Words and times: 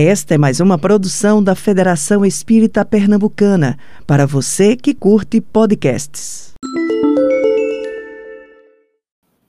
Esta 0.00 0.36
é 0.36 0.38
mais 0.38 0.60
uma 0.60 0.78
produção 0.78 1.42
da 1.42 1.56
Federação 1.56 2.24
Espírita 2.24 2.84
Pernambucana, 2.84 3.76
para 4.06 4.26
você 4.26 4.76
que 4.76 4.94
curte 4.94 5.40
podcasts. 5.40 6.52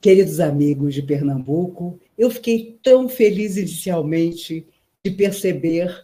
Queridos 0.00 0.40
amigos 0.40 0.92
de 0.92 1.02
Pernambuco, 1.02 2.00
eu 2.18 2.28
fiquei 2.32 2.76
tão 2.82 3.08
feliz 3.08 3.56
inicialmente 3.56 4.66
de 5.04 5.12
perceber 5.12 5.96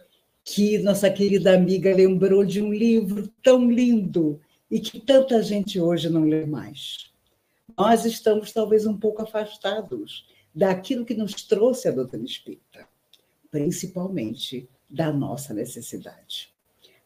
que 0.45 0.77
nossa 0.77 1.09
querida 1.09 1.53
amiga 1.53 1.93
lembrou 1.93 2.45
de 2.45 2.61
um 2.61 2.71
livro 2.71 3.27
tão 3.43 3.69
lindo 3.69 4.39
e 4.71 4.79
que 4.79 4.97
tanta 4.97 5.43
gente 5.43 5.77
hoje 5.77 6.09
não 6.09 6.23
lê 6.23 6.45
mais. 6.45 7.11
Nós 7.77 8.05
estamos 8.05 8.53
talvez 8.53 8.87
um 8.87 8.95
pouco 8.95 9.21
afastados 9.21 10.25
daquilo 10.55 11.03
que 11.03 11.13
nos 11.13 11.33
trouxe 11.33 11.89
a 11.89 11.91
doutrina 11.91 12.23
espírita 12.23 12.86
principalmente 13.57 14.69
da 14.87 15.11
nossa 15.11 15.51
necessidade. 15.51 16.53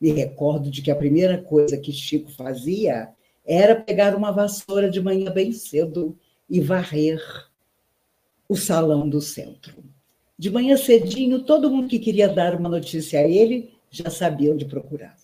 Me 0.01 0.11
recordo 0.11 0.69
de 0.69 0.81
que 0.81 0.91
a 0.91 0.95
primeira 0.95 1.41
coisa 1.41 1.77
que 1.77 1.93
Chico 1.93 2.29
fazia 2.29 3.09
era 3.45 3.73
pegar 3.73 4.13
uma 4.17 4.31
vassoura 4.31 4.89
de 4.89 4.99
manhã 4.99 5.31
bem 5.31 5.53
cedo 5.53 6.17
e 6.49 6.59
varrer 6.59 7.21
o 8.49 8.57
salão 8.57 9.07
do 9.07 9.21
centro. 9.21 9.81
De 10.37 10.49
manhã 10.49 10.75
cedinho, 10.75 11.43
todo 11.43 11.71
mundo 11.71 11.87
que 11.87 11.99
queria 11.99 12.27
dar 12.27 12.53
uma 12.53 12.67
notícia 12.67 13.21
a 13.21 13.27
ele 13.27 13.71
já 13.89 14.09
sabia 14.09 14.51
onde 14.51 14.65
procurar. 14.65 15.15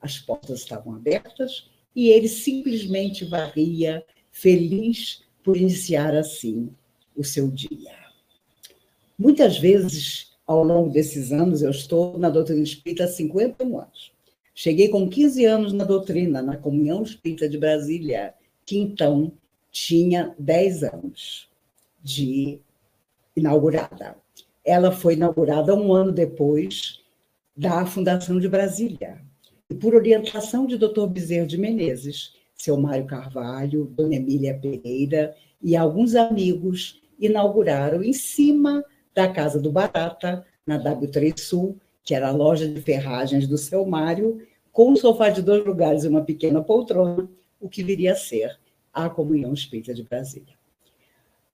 As 0.00 0.18
portas 0.18 0.60
estavam 0.60 0.94
abertas 0.94 1.68
e 1.94 2.08
ele 2.08 2.28
simplesmente 2.28 3.26
varria, 3.26 4.02
feliz 4.30 5.22
por 5.44 5.54
iniciar 5.54 6.14
assim 6.14 6.70
o 7.14 7.22
seu 7.22 7.50
dia. 7.50 7.94
Muitas 9.18 9.58
vezes 9.58 10.31
ao 10.46 10.62
longo 10.62 10.90
desses 10.90 11.32
anos, 11.32 11.62
eu 11.62 11.70
estou 11.70 12.18
na 12.18 12.28
doutrina 12.28 12.62
espírita 12.62 13.04
há 13.04 13.08
51 13.08 13.78
anos. 13.78 14.12
Cheguei 14.54 14.88
com 14.88 15.08
15 15.08 15.44
anos 15.44 15.72
na 15.72 15.84
doutrina, 15.84 16.42
na 16.42 16.56
Comunhão 16.56 17.02
Espírita 17.02 17.48
de 17.48 17.56
Brasília, 17.56 18.34
que 18.66 18.78
então 18.78 19.32
tinha 19.70 20.34
10 20.38 20.84
anos 20.84 21.48
de 22.02 22.60
inaugurada. 23.34 24.16
Ela 24.64 24.92
foi 24.92 25.14
inaugurada 25.14 25.74
um 25.74 25.92
ano 25.92 26.12
depois 26.12 27.00
da 27.56 27.86
fundação 27.86 28.38
de 28.38 28.48
Brasília. 28.48 29.20
E 29.70 29.74
por 29.74 29.94
orientação 29.94 30.66
de 30.66 30.76
Dr. 30.76 31.06
Bezerro 31.06 31.46
de 31.46 31.56
Menezes, 31.56 32.34
seu 32.54 32.76
Mário 32.76 33.06
Carvalho, 33.06 33.86
Dona 33.86 34.16
Emília 34.16 34.58
Pereira 34.58 35.34
e 35.62 35.74
alguns 35.74 36.14
amigos 36.14 37.00
inauguraram 37.18 38.02
em 38.02 38.12
cima 38.12 38.84
da 39.14 39.28
Casa 39.28 39.58
do 39.60 39.70
Barata, 39.70 40.44
na 40.66 40.78
W3 40.78 41.38
Sul, 41.38 41.78
que 42.04 42.14
era 42.14 42.28
a 42.28 42.32
loja 42.32 42.66
de 42.66 42.80
ferragens 42.80 43.46
do 43.46 43.58
seu 43.58 43.84
Mário, 43.84 44.40
com 44.72 44.90
um 44.90 44.96
sofá 44.96 45.28
de 45.28 45.42
dois 45.42 45.64
lugares 45.64 46.04
e 46.04 46.08
uma 46.08 46.22
pequena 46.22 46.62
poltrona, 46.62 47.28
o 47.60 47.68
que 47.68 47.82
viria 47.82 48.12
a 48.12 48.16
ser 48.16 48.58
a 48.92 49.08
Comunhão 49.08 49.52
Espírita 49.52 49.94
de 49.94 50.02
Brasília. 50.02 50.54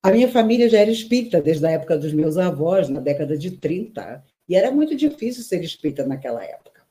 A 0.02 0.12
minha 0.12 0.28
família 0.28 0.70
já 0.70 0.78
era 0.78 0.90
espírita 0.90 1.42
desde 1.42 1.66
a 1.66 1.70
época 1.70 1.98
dos 1.98 2.12
meus 2.12 2.36
avós, 2.38 2.88
na 2.88 3.00
década 3.00 3.36
de 3.36 3.50
30, 3.50 4.24
e 4.48 4.54
era 4.54 4.70
muito 4.70 4.94
difícil 4.94 5.42
ser 5.42 5.62
espírita 5.62 6.06
naquela 6.06 6.42
época, 6.42 6.82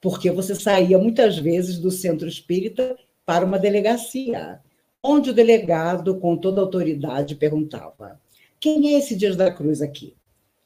porque 0.00 0.30
você 0.30 0.54
saía 0.54 0.96
muitas 0.96 1.36
vezes 1.36 1.78
do 1.78 1.90
centro 1.90 2.28
espírita 2.28 2.96
para 3.26 3.44
uma 3.44 3.58
delegacia, 3.58 4.60
onde 5.02 5.30
o 5.30 5.34
delegado, 5.34 6.18
com 6.18 6.36
toda 6.36 6.60
autoridade, 6.60 7.34
perguntava: 7.34 8.20
quem 8.62 8.94
é 8.94 8.98
esse 8.98 9.16
Dias 9.16 9.34
da 9.34 9.50
Cruz 9.50 9.82
aqui? 9.82 10.14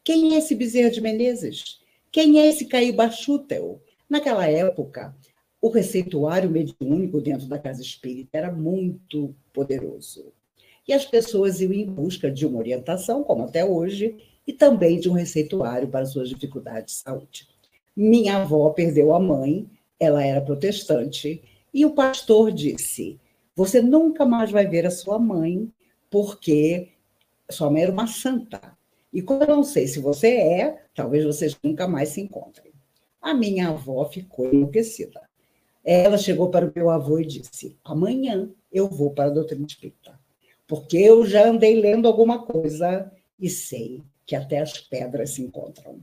Quem 0.04 0.34
é 0.34 0.38
esse 0.38 0.54
Bezerra 0.54 0.90
de 0.90 1.00
Menezes? 1.00 1.80
Quem 2.12 2.38
é 2.38 2.46
esse 2.46 2.66
Caíba 2.66 3.10
Schutel? 3.10 3.80
Naquela 4.06 4.46
época, 4.46 5.16
o 5.62 5.70
receituário 5.70 6.50
mediúnico 6.50 7.22
dentro 7.22 7.46
da 7.46 7.58
casa 7.58 7.80
espírita 7.80 8.36
era 8.36 8.52
muito 8.52 9.34
poderoso. 9.50 10.30
E 10.86 10.92
as 10.92 11.06
pessoas 11.06 11.62
iam 11.62 11.72
em 11.72 11.86
busca 11.86 12.30
de 12.30 12.46
uma 12.46 12.58
orientação, 12.58 13.24
como 13.24 13.44
até 13.44 13.64
hoje, 13.64 14.18
e 14.46 14.52
também 14.52 15.00
de 15.00 15.08
um 15.08 15.14
receituário 15.14 15.88
para 15.88 16.04
suas 16.04 16.28
dificuldades 16.28 16.96
de 16.96 17.00
saúde. 17.00 17.48
Minha 17.96 18.42
avó 18.42 18.68
perdeu 18.68 19.14
a 19.14 19.18
mãe, 19.18 19.66
ela 19.98 20.22
era 20.22 20.42
protestante, 20.42 21.42
e 21.72 21.86
o 21.86 21.94
pastor 21.94 22.52
disse: 22.52 23.18
Você 23.54 23.80
nunca 23.80 24.26
mais 24.26 24.50
vai 24.50 24.66
ver 24.66 24.84
a 24.84 24.90
sua 24.90 25.18
mãe, 25.18 25.72
porque 26.10 26.90
sua 27.50 27.70
mãe 27.70 27.82
era 27.82 27.92
uma 27.92 28.06
santa. 28.06 28.76
E 29.12 29.22
como 29.22 29.42
eu 29.42 29.48
não 29.48 29.62
sei 29.62 29.86
se 29.86 29.98
você 30.00 30.28
é, 30.36 30.84
talvez 30.94 31.24
vocês 31.24 31.56
nunca 31.62 31.88
mais 31.88 32.10
se 32.10 32.20
encontrem. 32.20 32.72
A 33.20 33.32
minha 33.34 33.68
avó 33.70 34.04
ficou 34.04 34.46
enlouquecida. 34.46 35.20
Ela 35.84 36.18
chegou 36.18 36.50
para 36.50 36.66
o 36.66 36.72
meu 36.74 36.90
avô 36.90 37.18
e 37.18 37.26
disse: 37.26 37.78
Amanhã 37.84 38.50
eu 38.72 38.88
vou 38.88 39.12
para 39.12 39.30
a 39.30 39.32
doutrina 39.32 39.64
espírita, 39.66 40.18
porque 40.66 40.96
eu 40.98 41.24
já 41.24 41.48
andei 41.48 41.80
lendo 41.80 42.08
alguma 42.08 42.44
coisa 42.44 43.10
e 43.38 43.48
sei 43.48 44.02
que 44.24 44.34
até 44.34 44.58
as 44.58 44.78
pedras 44.78 45.30
se 45.30 45.42
encontram. 45.42 46.00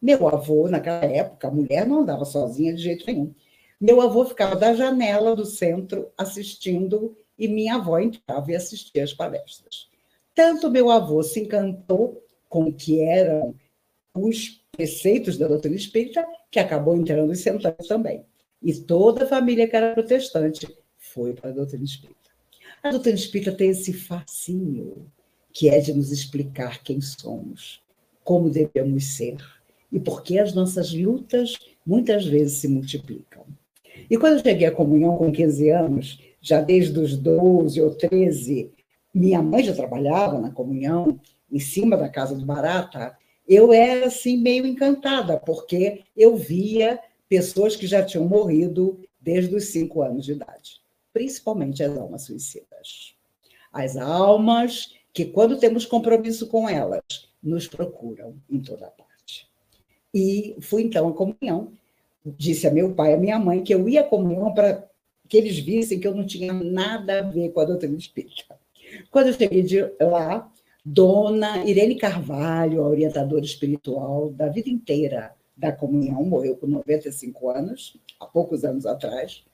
Meu 0.00 0.26
avô, 0.26 0.68
naquela 0.68 1.04
época, 1.04 1.46
a 1.46 1.50
mulher 1.50 1.86
não 1.86 2.00
andava 2.00 2.24
sozinha 2.24 2.74
de 2.74 2.82
jeito 2.82 3.06
nenhum. 3.06 3.34
Meu 3.80 4.00
avô 4.00 4.24
ficava 4.24 4.56
da 4.56 4.74
janela 4.74 5.36
do 5.36 5.44
centro 5.44 6.10
assistindo 6.16 7.16
e 7.38 7.46
minha 7.46 7.76
avó 7.76 7.98
entrava 7.98 8.50
e 8.50 8.56
assistia 8.56 9.04
às 9.04 9.12
palestras. 9.12 9.91
Tanto 10.34 10.70
meu 10.70 10.90
avô 10.90 11.22
se 11.22 11.40
encantou 11.40 12.24
com 12.48 12.64
o 12.64 12.72
que 12.72 13.02
eram 13.02 13.54
os 14.14 14.62
preceitos 14.72 15.36
da 15.38 15.48
doutrina 15.48 15.76
espírita, 15.76 16.26
que 16.50 16.58
acabou 16.58 16.96
entrando 16.96 17.32
e 17.32 17.36
sentando 17.36 17.76
também. 17.86 18.24
E 18.62 18.74
toda 18.74 19.24
a 19.24 19.28
família 19.28 19.68
que 19.68 19.76
era 19.76 19.94
protestante 19.94 20.66
foi 20.98 21.34
para 21.34 21.50
a 21.50 21.52
doutrina 21.52 21.84
espírita. 21.84 22.30
A 22.82 22.90
doutrina 22.90 23.16
espírita 23.16 23.52
tem 23.52 23.70
esse 23.70 23.92
fascínio, 23.92 25.06
que 25.52 25.68
é 25.68 25.78
de 25.80 25.92
nos 25.92 26.10
explicar 26.10 26.82
quem 26.82 27.00
somos, 27.00 27.82
como 28.24 28.50
devemos 28.50 29.04
ser 29.16 29.36
e 29.90 30.00
por 30.00 30.22
que 30.22 30.38
as 30.38 30.54
nossas 30.54 30.92
lutas 30.92 31.58
muitas 31.84 32.24
vezes 32.24 32.58
se 32.58 32.68
multiplicam. 32.68 33.44
E 34.10 34.16
quando 34.16 34.38
eu 34.38 34.42
cheguei 34.42 34.66
à 34.66 34.72
comunhão 34.72 35.16
com 35.16 35.30
15 35.30 35.68
anos, 35.70 36.18
já 36.40 36.60
desde 36.60 36.98
os 36.98 37.16
12 37.16 37.80
ou 37.80 37.94
13, 37.94 38.72
minha 39.14 39.42
mãe 39.42 39.62
já 39.64 39.74
trabalhava 39.74 40.38
na 40.38 40.50
comunhão, 40.50 41.20
em 41.50 41.58
cima 41.58 41.96
da 41.96 42.08
casa 42.08 42.34
do 42.34 42.46
Barata, 42.46 43.16
eu 43.46 43.72
era 43.72 44.06
assim 44.06 44.38
meio 44.38 44.66
encantada, 44.66 45.38
porque 45.38 46.04
eu 46.16 46.36
via 46.36 46.98
pessoas 47.28 47.76
que 47.76 47.86
já 47.86 48.02
tinham 48.04 48.26
morrido 48.26 49.00
desde 49.20 49.54
os 49.54 49.66
cinco 49.66 50.02
anos 50.02 50.24
de 50.24 50.32
idade, 50.32 50.80
principalmente 51.12 51.82
as 51.82 51.96
almas 51.96 52.22
suicidas. 52.22 53.14
As 53.72 53.96
almas 53.96 54.94
que, 55.12 55.24
quando 55.24 55.58
temos 55.58 55.86
compromisso 55.86 56.46
com 56.46 56.68
elas, 56.68 57.02
nos 57.42 57.66
procuram 57.66 58.34
em 58.50 58.60
toda 58.60 58.86
parte. 58.86 59.48
E 60.14 60.56
fui 60.60 60.82
então 60.82 61.08
à 61.08 61.12
comunhão. 61.12 61.72
Disse 62.24 62.66
a 62.66 62.70
meu 62.70 62.94
pai 62.94 63.12
e 63.12 63.14
a 63.14 63.18
minha 63.18 63.38
mãe 63.38 63.64
que 63.64 63.74
eu 63.74 63.88
ia 63.88 64.02
à 64.02 64.04
comunhão 64.04 64.54
para 64.54 64.88
que 65.28 65.36
eles 65.36 65.58
vissem 65.58 65.98
que 65.98 66.06
eu 66.06 66.14
não 66.14 66.26
tinha 66.26 66.52
nada 66.52 67.18
a 67.18 67.22
ver 67.22 67.50
com 67.50 67.60
a 67.60 67.64
doutrina 67.64 67.96
espírita. 67.96 68.61
Quando 69.12 69.26
eu 69.26 69.34
cheguei 69.34 69.62
de 69.62 69.78
lá, 70.00 70.50
Dona 70.82 71.66
Irene 71.66 71.96
Carvalho, 71.96 72.82
a 72.82 72.88
orientadora 72.88 73.44
espiritual 73.44 74.30
da 74.30 74.48
vida 74.48 74.70
inteira 74.70 75.34
da 75.54 75.70
comunhão, 75.70 76.24
morreu 76.24 76.56
com 76.56 76.66
95 76.66 77.50
anos, 77.50 77.94
há 78.18 78.24
poucos 78.24 78.64
anos 78.64 78.86
atrás. 78.86 79.44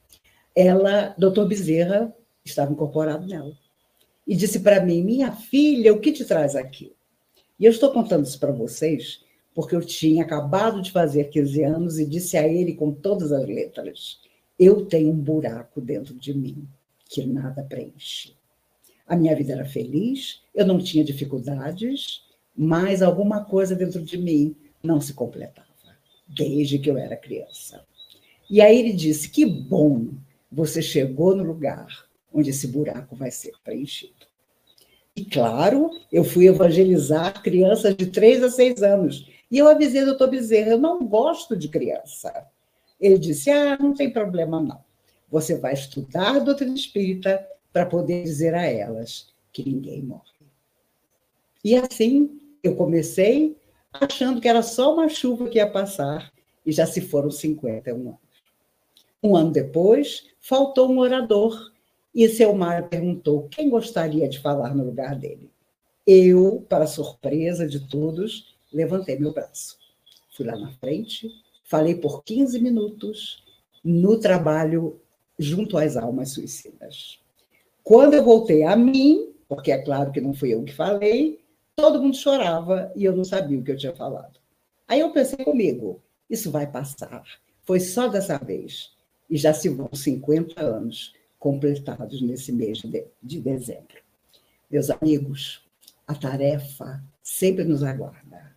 Ela, 0.55 1.13
doutor 1.19 1.49
Bezerra, 1.49 2.15
estava 2.45 2.71
incorporado 2.71 3.27
nela. 3.27 3.53
E 4.25 4.37
disse 4.37 4.61
para 4.61 4.81
mim: 4.81 5.03
Minha 5.03 5.33
filha, 5.33 5.93
o 5.93 5.99
que 5.99 6.13
te 6.13 6.25
traz 6.25 6.55
aqui? 6.55 6.93
E 7.59 7.65
eu 7.65 7.73
estou 7.73 7.91
contando 7.93 8.27
isso 8.27 8.39
para 8.39 8.53
vocês 8.53 9.25
porque 9.53 9.75
eu 9.75 9.81
tinha 9.81 10.23
acabado 10.23 10.81
de 10.81 10.93
fazer 10.93 11.31
15 11.31 11.65
anos 11.65 11.99
e 11.99 12.06
disse 12.06 12.37
a 12.37 12.47
ele 12.47 12.75
com 12.75 12.93
todas 12.93 13.32
as 13.32 13.44
letras: 13.44 14.21
Eu 14.56 14.87
tenho 14.87 15.11
um 15.11 15.19
buraco 15.19 15.81
dentro 15.81 16.15
de 16.15 16.32
mim 16.32 16.65
que 17.06 17.27
nada 17.27 17.65
preenche. 17.65 18.38
A 19.08 19.16
minha 19.16 19.34
vida 19.34 19.55
era 19.55 19.64
feliz, 19.64 20.43
eu 20.55 20.66
não 20.66 20.78
tinha 20.78 21.02
dificuldades, 21.02 22.22
mas 22.55 23.00
alguma 23.00 23.43
coisa 23.43 23.75
dentro 23.75 24.02
de 24.02 24.19
mim 24.19 24.55
não 24.82 25.00
se 25.00 25.14
completava, 25.14 25.66
desde 26.26 26.78
que 26.78 26.90
eu 26.90 26.99
era 26.99 27.16
criança. 27.16 27.82
E 28.50 28.60
aí 28.60 28.78
ele 28.78 28.93
disse: 28.93 29.31
Que 29.31 29.46
bom, 29.46 30.08
você 30.52 30.82
chegou 30.82 31.34
no 31.34 31.43
lugar 31.43 31.87
onde 32.32 32.50
esse 32.50 32.66
buraco 32.66 33.16
vai 33.16 33.31
ser 33.31 33.52
preenchido. 33.64 34.26
E 35.16 35.25
claro, 35.25 35.90
eu 36.12 36.22
fui 36.22 36.46
evangelizar 36.46 37.43
crianças 37.43 37.96
de 37.96 38.06
3 38.06 38.43
a 38.44 38.50
6 38.50 38.82
anos. 38.82 39.28
E 39.50 39.58
eu 39.58 39.69
avisei 39.69 40.02
o 40.02 40.06
doutor 40.06 40.28
Bezerra: 40.28 40.70
eu 40.70 40.78
não 40.78 41.00
gosto 41.06 41.56
de 41.56 41.69
criança. 41.69 42.46
Ele 43.00 43.19
disse: 43.19 43.50
Ah, 43.50 43.78
não 43.81 43.94
tem 43.94 44.10
problema 44.10 44.60
não. 44.60 44.81
Você 45.31 45.56
vai 45.58 45.75
estudar 45.75 46.37
a 46.37 46.38
doutrina 46.38 46.75
espírita 46.75 47.44
para 47.73 47.87
poder 47.87 48.23
dizer 48.23 48.55
a 48.55 48.65
elas 48.65 49.32
que 49.53 49.65
ninguém 49.65 50.03
morre. 50.03 50.32
E 51.65 51.75
assim 51.75 52.41
eu 52.62 52.76
comecei 52.76 53.56
achando 53.93 54.41
que 54.41 54.49
era 54.49 54.62
só 54.62 54.94
uma 54.94 55.09
chuva 55.09 55.49
que 55.49 55.59
ia 55.59 55.69
passar, 55.69 56.32
e 56.65 56.73
já 56.73 56.87
se 56.87 57.00
foram 57.00 57.31
51 57.31 57.94
anos. 57.94 58.19
Um 59.23 59.35
ano 59.35 59.50
depois, 59.50 60.26
faltou 60.41 60.91
um 60.91 60.99
orador, 60.99 61.73
e 62.15 62.29
Selmar 62.29 62.88
perguntou 62.88 63.49
quem 63.49 63.69
gostaria 63.69 64.29
de 64.29 64.38
falar 64.38 64.75
no 64.75 64.85
lugar 64.85 65.17
dele. 65.17 65.50
Eu, 66.06 66.65
para 66.69 66.87
surpresa 66.87 67.67
de 67.67 67.81
todos, 67.88 68.56
levantei 68.73 69.19
meu 69.19 69.32
braço. 69.32 69.79
Fui 70.37 70.47
lá 70.47 70.56
na 70.56 70.73
frente, 70.73 71.31
falei 71.65 71.94
por 71.94 72.23
15 72.25 72.61
minutos 72.61 73.44
no 73.85 74.19
trabalho 74.19 75.00
junto 75.38 75.76
às 75.76 75.97
almas 75.97 76.31
suicidas. 76.31 77.20
Quando 77.88 78.12
eu 78.12 78.23
voltei 78.23 78.64
a 78.64 78.76
mim, 78.76 79.32
porque 79.49 79.73
é 79.73 79.79
claro 79.79 80.12
que 80.12 80.20
não 80.20 80.35
fui 80.35 80.52
eu 80.52 80.62
que 80.62 80.75
falei, 80.75 81.40
todo 81.75 82.02
mundo 82.02 82.14
chorava 82.14 82.93
e 82.94 83.02
eu 83.02 83.17
não 83.17 83.25
sabia 83.25 83.58
o 83.58 83.64
que 83.64 83.70
eu 83.70 83.79
tinha 83.79 83.96
falado. 83.96 84.38
Aí 84.87 85.00
eu 85.00 85.11
pensei 85.11 85.43
comigo, 85.43 86.02
isso 86.29 86.50
vai 86.50 86.70
passar. 86.70 87.25
Foi 87.62 87.81
só 87.81 88.06
dessa 88.06 88.37
vez. 88.37 88.93
E 89.31 89.38
já 89.38 89.55
se 89.55 89.70
vão 89.70 89.88
50 89.90 90.61
anos 90.61 91.14
completados 91.38 92.20
nesse 92.20 92.52
mês 92.52 92.76
de, 92.76 93.06
de 93.23 93.40
dezembro. 93.40 94.02
Meus 94.70 94.91
amigos, 94.91 95.67
a 96.06 96.14
tarefa 96.14 97.02
sempre 97.23 97.64
nos 97.64 97.82
aguarda. 97.82 98.55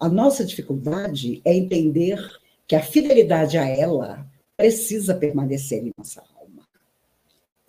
A 0.00 0.08
nossa 0.08 0.46
dificuldade 0.46 1.42
é 1.44 1.54
entender 1.54 2.18
que 2.66 2.74
a 2.74 2.82
fidelidade 2.82 3.58
a 3.58 3.68
ela 3.68 4.26
precisa 4.56 5.14
permanecer 5.14 5.86
em 5.86 5.92
nossa 5.98 6.22
alma. 6.22 6.41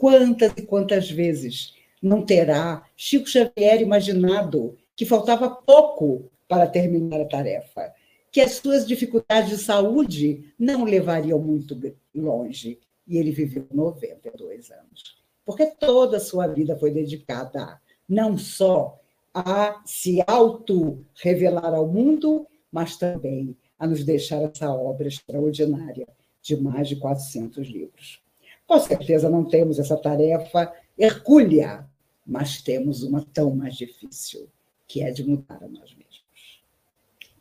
Quantas 0.03 0.51
e 0.57 0.63
quantas 0.63 1.09
vezes 1.09 1.75
não 2.01 2.25
terá 2.25 2.83
Chico 2.93 3.25
Xavier 3.25 3.79
imaginado 3.79 4.77
que 4.97 5.05
faltava 5.05 5.49
pouco 5.49 6.29
para 6.45 6.67
terminar 6.67 7.21
a 7.21 7.25
tarefa, 7.25 7.89
que 8.29 8.41
as 8.41 8.55
suas 8.55 8.85
dificuldades 8.85 9.49
de 9.49 9.57
saúde 9.63 10.53
não 10.59 10.83
levariam 10.83 11.39
muito 11.39 11.79
longe. 12.13 12.81
E 13.07 13.17
ele 13.17 13.31
viveu 13.31 13.65
92 13.73 14.71
anos. 14.71 15.23
Porque 15.45 15.67
toda 15.67 16.17
a 16.17 16.19
sua 16.19 16.47
vida 16.47 16.75
foi 16.75 16.91
dedicada 16.91 17.79
não 18.05 18.37
só 18.37 18.99
a 19.33 19.81
se 19.85 20.21
auto-revelar 20.27 21.73
ao 21.73 21.87
mundo, 21.87 22.45
mas 22.69 22.97
também 22.97 23.55
a 23.79 23.87
nos 23.87 24.03
deixar 24.03 24.41
essa 24.41 24.69
obra 24.69 25.07
extraordinária 25.07 26.09
de 26.41 26.57
mais 26.57 26.89
de 26.89 26.97
400 26.97 27.65
livros. 27.69 28.22
Com 28.67 28.79
certeza 28.79 29.29
não 29.29 29.43
temos 29.43 29.79
essa 29.79 29.97
tarefa 29.97 30.73
hercúlea, 30.97 31.87
mas 32.25 32.61
temos 32.61 33.03
uma 33.03 33.25
tão 33.33 33.55
mais 33.55 33.75
difícil, 33.75 34.47
que 34.87 35.01
é 35.01 35.11
de 35.11 35.23
mudar 35.23 35.63
a 35.63 35.67
nós 35.67 35.93
mesmos, 35.95 36.63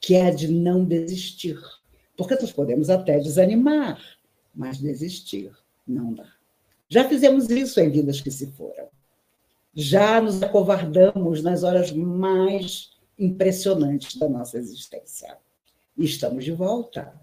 que 0.00 0.14
é 0.14 0.30
de 0.30 0.48
não 0.48 0.84
desistir. 0.84 1.58
Porque 2.16 2.34
nós 2.34 2.52
podemos 2.52 2.90
até 2.90 3.18
desanimar, 3.18 4.00
mas 4.54 4.78
desistir 4.78 5.52
não 5.86 6.12
dá. 6.12 6.30
Já 6.88 7.08
fizemos 7.08 7.48
isso 7.48 7.80
em 7.80 7.90
vidas 7.90 8.20
que 8.20 8.30
se 8.30 8.48
foram. 8.48 8.88
Já 9.74 10.20
nos 10.20 10.42
acovardamos 10.42 11.42
nas 11.42 11.62
horas 11.62 11.90
mais 11.90 12.90
impressionantes 13.18 14.16
da 14.16 14.28
nossa 14.28 14.58
existência. 14.58 15.38
E 15.96 16.04
estamos 16.04 16.44
de 16.44 16.52
volta, 16.52 17.14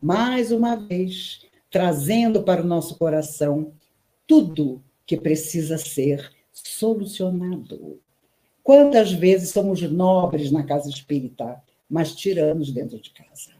mais 0.00 0.52
uma 0.52 0.76
vez, 0.76 1.47
trazendo 1.70 2.42
para 2.42 2.62
o 2.62 2.66
nosso 2.66 2.96
coração 2.96 3.72
tudo 4.26 4.82
que 5.06 5.16
precisa 5.16 5.78
ser 5.78 6.30
solucionado. 6.52 8.00
Quantas 8.62 9.12
vezes 9.12 9.50
somos 9.50 9.80
nobres 9.82 10.50
na 10.50 10.62
casa 10.62 10.90
espírita, 10.90 11.62
mas 11.88 12.14
tiranos 12.14 12.70
dentro 12.70 13.00
de 13.00 13.10
casa? 13.10 13.52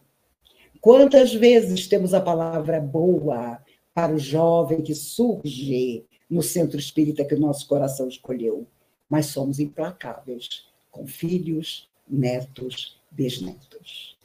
Quantas 0.81 1.35
vezes 1.35 1.87
temos 1.87 2.13
a 2.13 2.21
palavra 2.21 2.81
boa 2.81 3.59
para 3.95 4.15
o 4.15 4.19
jovem 4.19 4.83
que 4.83 4.95
surge 4.95 6.05
no 6.29 6.43
centro 6.43 6.79
espírita 6.79 7.25
que 7.25 7.35
o 7.35 7.41
nosso 7.41 7.67
coração 7.67 8.07
escolheu, 8.07 8.67
mas 9.09 9.27
somos 9.27 9.59
implacáveis 9.59 10.67
com 10.91 11.07
filhos, 11.07 11.89
netos, 12.07 13.01
bisnetos. 13.11 14.18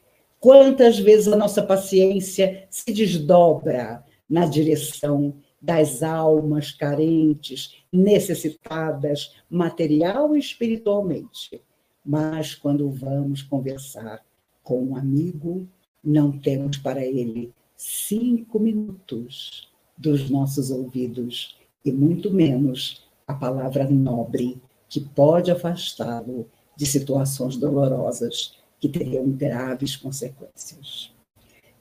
Quantas 0.43 0.99
vezes 0.99 1.29
a 1.29 1.37
nossa 1.37 1.63
paciência 1.63 2.67
se 2.69 2.91
desdobra 2.91 4.03
na 4.29 4.45
direção 4.45 5.35
das 5.61 6.03
almas 6.03 6.73
carentes, 6.73 7.77
necessitadas, 7.89 9.35
material 9.49 10.35
e 10.35 10.39
espiritualmente. 10.39 11.61
Mas 12.05 12.53
quando 12.55 12.89
vamos 12.89 13.41
conversar 13.41 14.19
com 14.61 14.83
um 14.83 14.97
amigo, 14.97 15.65
não 16.03 16.37
temos 16.37 16.75
para 16.75 17.05
ele 17.05 17.53
cinco 17.77 18.59
minutos 18.59 19.71
dos 19.97 20.29
nossos 20.29 20.69
ouvidos 20.71 21.57
e 21.85 21.91
muito 21.93 22.29
menos 22.29 23.07
a 23.25 23.33
palavra 23.33 23.89
nobre 23.89 24.61
que 24.89 24.99
pode 24.99 25.49
afastá-lo 25.49 26.49
de 26.75 26.85
situações 26.85 27.55
dolorosas 27.55 28.61
que 28.83 28.89
teriam 28.89 29.31
graves 29.31 29.95
consequências. 29.95 31.09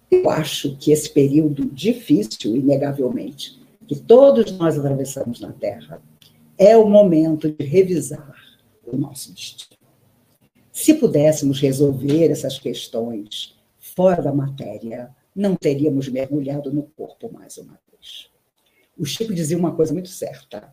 Eu 0.08 0.30
acho 0.30 0.76
que 0.76 0.92
esse 0.92 1.10
período 1.10 1.64
difícil, 1.64 2.54
inegavelmente, 2.54 3.60
que 3.88 3.96
todos 3.96 4.52
nós 4.52 4.78
atravessamos 4.78 5.40
na 5.40 5.50
Terra, 5.52 6.00
é 6.56 6.76
o 6.76 6.88
momento 6.88 7.50
de 7.50 7.64
revisar 7.64 8.36
o 8.86 8.96
nosso 8.96 9.34
destino. 9.34 9.80
Se 10.70 10.94
pudéssemos 10.94 11.58
resolver 11.58 12.30
essas 12.30 12.56
questões 12.56 13.58
fora 13.80 14.22
da 14.22 14.32
matéria, 14.32 15.10
não 15.34 15.56
teríamos 15.56 16.08
mergulhado 16.08 16.72
no 16.72 16.84
corpo 16.84 17.32
mais 17.32 17.58
uma 17.58 17.80
vez. 17.90 18.30
O 18.96 19.04
Chico 19.04 19.34
dizia 19.34 19.58
uma 19.58 19.74
coisa 19.74 19.92
muito 19.92 20.08
certa: 20.08 20.72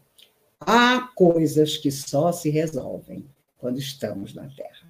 há 0.60 1.10
coisas 1.16 1.76
que 1.76 1.90
só 1.90 2.32
se 2.32 2.52
resolvem 2.52 3.26
quando 3.58 3.80
estamos 3.80 4.36
na 4.36 4.48
Terra. 4.48 4.89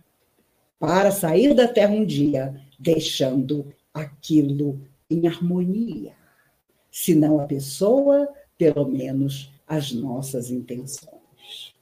Para 0.79 1.11
sair 1.11 1.53
da 1.53 1.67
Terra 1.67 1.93
um 1.93 2.05
dia, 2.05 2.55
deixando 2.79 3.73
aquilo 3.93 4.81
em 5.09 5.27
harmonia. 5.27 6.13
Se 6.89 7.13
não 7.13 7.39
a 7.39 7.45
pessoa, 7.45 8.29
pelo 8.57 8.87
menos 8.87 9.51
as 9.67 9.91
nossas 9.91 10.49
intenções. 10.49 11.75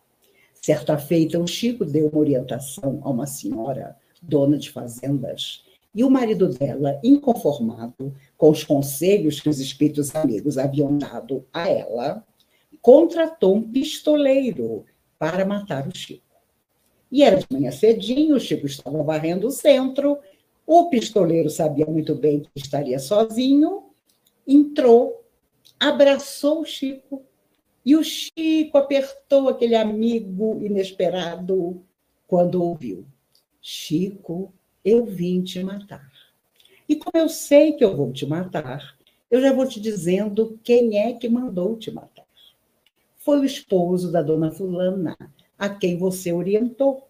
Certa 0.53 0.97
feita, 0.97 1.39
o 1.39 1.47
Chico 1.47 1.85
deu 1.85 2.09
uma 2.09 2.19
orientação 2.19 2.99
a 3.03 3.09
uma 3.09 3.27
senhora, 3.27 3.95
dona 4.21 4.57
de 4.57 4.71
fazendas, 4.71 5.63
e 5.93 6.03
o 6.03 6.09
marido 6.09 6.49
dela, 6.49 6.99
inconformado 7.03 8.13
com 8.35 8.49
os 8.49 8.63
conselhos 8.63 9.39
que 9.39 9.47
os 9.47 9.59
espíritos 9.59 10.13
amigos 10.15 10.57
haviam 10.57 10.97
dado 10.97 11.45
a 11.53 11.69
ela, 11.69 12.25
contratou 12.81 13.55
um 13.55 13.71
pistoleiro 13.71 14.85
para 15.17 15.45
matar 15.45 15.87
o 15.87 15.95
Chico. 15.95 16.26
E 17.11 17.23
era 17.23 17.37
de 17.37 17.45
manhã 17.49 17.71
cedinho, 17.71 18.35
o 18.35 18.39
Chico 18.39 18.65
estava 18.65 19.01
varrendo 19.03 19.47
o 19.47 19.51
centro, 19.51 20.19
o 20.65 20.89
pistoleiro 20.89 21.49
sabia 21.49 21.85
muito 21.85 22.13
bem 22.13 22.41
que 22.41 22.49
estaria 22.55 22.99
sozinho, 22.99 23.85
entrou, 24.45 25.23
abraçou 25.79 26.61
o 26.61 26.65
Chico, 26.65 27.23
e 27.85 27.95
o 27.95 28.03
Chico 28.03 28.77
apertou 28.77 29.47
aquele 29.47 29.75
amigo 29.75 30.59
inesperado 30.61 31.81
quando 32.27 32.61
ouviu: 32.61 33.05
Chico, 33.61 34.53
eu 34.83 35.05
vim 35.05 35.41
te 35.41 35.63
matar. 35.63 36.11
E 36.89 36.97
como 36.97 37.11
eu 37.15 37.29
sei 37.29 37.73
que 37.73 37.83
eu 37.83 37.95
vou 37.95 38.11
te 38.11 38.25
matar, 38.25 38.97
eu 39.31 39.41
já 39.41 39.53
vou 39.53 39.65
te 39.67 39.79
dizendo 39.79 40.59
quem 40.63 40.99
é 40.99 41.13
que 41.13 41.29
mandou 41.29 41.77
te 41.77 41.91
matar. 41.91 42.25
Foi 43.17 43.39
o 43.39 43.45
esposo 43.45 44.11
da 44.11 44.21
dona 44.21 44.51
Fulana, 44.51 45.17
a 45.57 45.69
quem 45.69 45.97
você 45.97 46.31
orientou. 46.31 47.07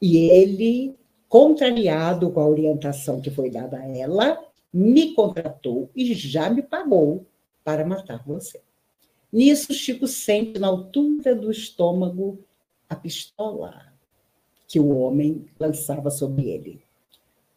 E 0.00 0.16
ele, 0.16 0.96
contrariado 1.28 2.30
com 2.30 2.40
a 2.40 2.48
orientação 2.48 3.20
que 3.20 3.30
foi 3.30 3.50
dada 3.50 3.78
a 3.78 3.86
ela, 3.86 4.38
me 4.72 5.14
contratou 5.14 5.90
e 5.94 6.14
já 6.14 6.50
me 6.50 6.62
pagou 6.62 7.26
para 7.64 7.86
matar 7.86 8.22
você. 8.26 8.60
Nisso, 9.32 9.72
Chico 9.72 10.06
sente 10.06 10.58
na 10.58 10.68
altura 10.68 11.34
do 11.34 11.50
estômago 11.50 12.38
a 12.88 12.94
pistola 12.94 13.92
que 14.68 14.78
o 14.78 14.96
homem 14.96 15.46
lançava 15.58 16.10
sobre 16.10 16.50
ele. 16.50 16.82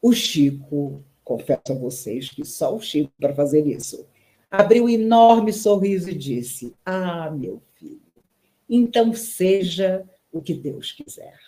O 0.01 0.13
Chico, 0.13 1.03
confesso 1.23 1.71
a 1.71 1.75
vocês 1.75 2.29
que 2.29 2.45
só 2.45 2.75
o 2.75 2.81
Chico 2.81 3.11
para 3.19 3.33
fazer 3.33 3.65
isso, 3.65 4.05
abriu 4.49 4.85
um 4.85 4.89
enorme 4.89 5.51
sorriso 5.51 6.09
e 6.09 6.15
disse: 6.15 6.73
Ah, 6.85 7.31
meu 7.31 7.61
então 8.69 9.13
seja 9.13 10.03
o 10.31 10.41
que 10.41 10.53
Deus 10.53 10.91
quiser. 10.91 11.39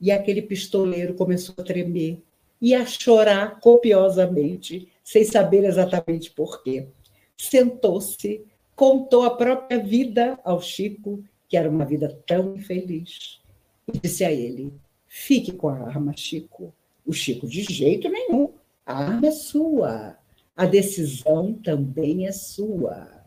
E 0.00 0.10
aquele 0.10 0.42
pistoleiro 0.42 1.14
começou 1.14 1.54
a 1.58 1.62
tremer 1.62 2.22
e 2.60 2.74
a 2.74 2.84
chorar 2.86 3.60
copiosamente, 3.60 4.88
sem 5.02 5.24
saber 5.24 5.64
exatamente 5.64 6.30
por 6.30 6.62
quê. 6.62 6.88
Sentou-se, 7.36 8.44
contou 8.74 9.22
a 9.22 9.36
própria 9.36 9.78
vida 9.78 10.38
ao 10.44 10.60
Chico, 10.60 11.22
que 11.48 11.56
era 11.56 11.68
uma 11.68 11.84
vida 11.84 12.08
tão 12.26 12.56
infeliz, 12.56 13.40
e 13.86 13.98
disse 13.98 14.24
a 14.24 14.32
ele: 14.32 14.72
Fique 15.06 15.52
com 15.52 15.68
a 15.68 15.78
arma, 15.78 16.16
Chico 16.16 16.74
O 17.06 17.12
Chico, 17.12 17.46
de 17.46 17.62
jeito 17.62 18.08
nenhum. 18.08 18.52
A 18.86 19.04
arma 19.04 19.28
é 19.28 19.30
sua. 19.30 20.18
A 20.56 20.66
decisão 20.66 21.52
também 21.54 22.26
é 22.26 22.32
sua. 22.32 23.24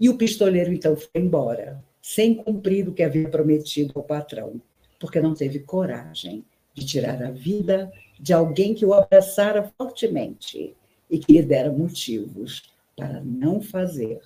E 0.00 0.08
o 0.08 0.16
pistoleiro, 0.16 0.72
então, 0.72 0.96
foi 0.96 1.20
embora, 1.20 1.82
sem 2.02 2.34
cumprir 2.34 2.88
o 2.88 2.92
que 2.92 3.04
havia 3.04 3.28
prometido 3.28 3.92
ao 3.94 4.02
patrão, 4.02 4.60
porque 4.98 5.20
não 5.20 5.34
teve 5.34 5.60
coragem 5.60 6.44
de 6.74 6.84
tirar 6.84 7.22
a 7.22 7.30
vida 7.30 7.92
de 8.18 8.32
alguém 8.32 8.74
que 8.74 8.84
o 8.84 8.92
abraçara 8.92 9.72
fortemente 9.78 10.76
e 11.08 11.18
que 11.18 11.32
lhe 11.32 11.42
dera 11.42 11.70
motivos 11.70 12.64
para 12.96 13.20
não 13.22 13.60
fazer 13.60 14.20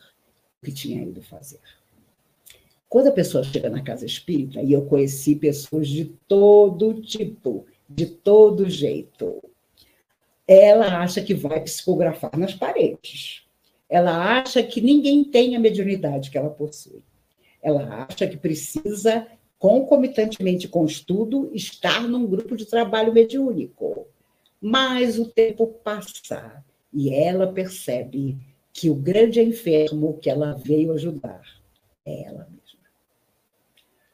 o 0.63 0.67
que 0.67 0.73
tinha 0.73 1.03
ido 1.03 1.21
fazer. 1.21 1.61
Quando 2.89 3.09
a 3.09 3.13
pessoa 3.13 3.45
chega 3.45 3.69
na 3.69 3.83
casa 3.83 4.07
espírita, 4.07 4.63
e 4.63 4.73
eu 4.73 4.87
conheci 4.87 5.37
pessoas 5.37 5.89
de 5.89 6.07
todo 6.27 7.03
tipo, 7.03 7.67
de 7.89 8.07
todo 8.07 8.71
jeito, 8.71 9.43
ela 10.47 11.03
acha 11.03 11.21
que 11.21 11.35
vai 11.35 11.61
psicografar 11.61 12.39
nas 12.39 12.55
paredes. 12.55 13.43
Ela 13.89 14.41
acha 14.41 14.63
que 14.63 14.81
ninguém 14.81 15.25
tem 15.25 15.57
a 15.57 15.61
mediunidade 15.61 16.31
que 16.31 16.39
ela 16.39 16.51
possui. 16.51 17.03
Ela 17.67 18.07
acha 18.09 18.29
que 18.29 18.37
precisa, 18.37 19.27
concomitantemente 19.59 20.69
com 20.69 20.85
o 20.85 20.87
estudo, 20.87 21.51
estar 21.53 22.07
num 22.07 22.25
grupo 22.25 22.55
de 22.55 22.65
trabalho 22.65 23.13
mediúnico. 23.13 24.07
Mas 24.61 25.19
o 25.19 25.27
tempo 25.27 25.67
passa 25.83 26.65
e 26.95 27.13
ela 27.13 27.53
percebe 27.53 28.39
que 28.73 28.89
o 28.89 28.95
grande 28.95 29.41
enfermo 29.41 30.17
que 30.19 30.31
ela 30.31 30.53
veio 30.53 30.93
ajudar 30.93 31.43
é 32.05 32.23
ela 32.27 32.47
mesma. 32.49 32.87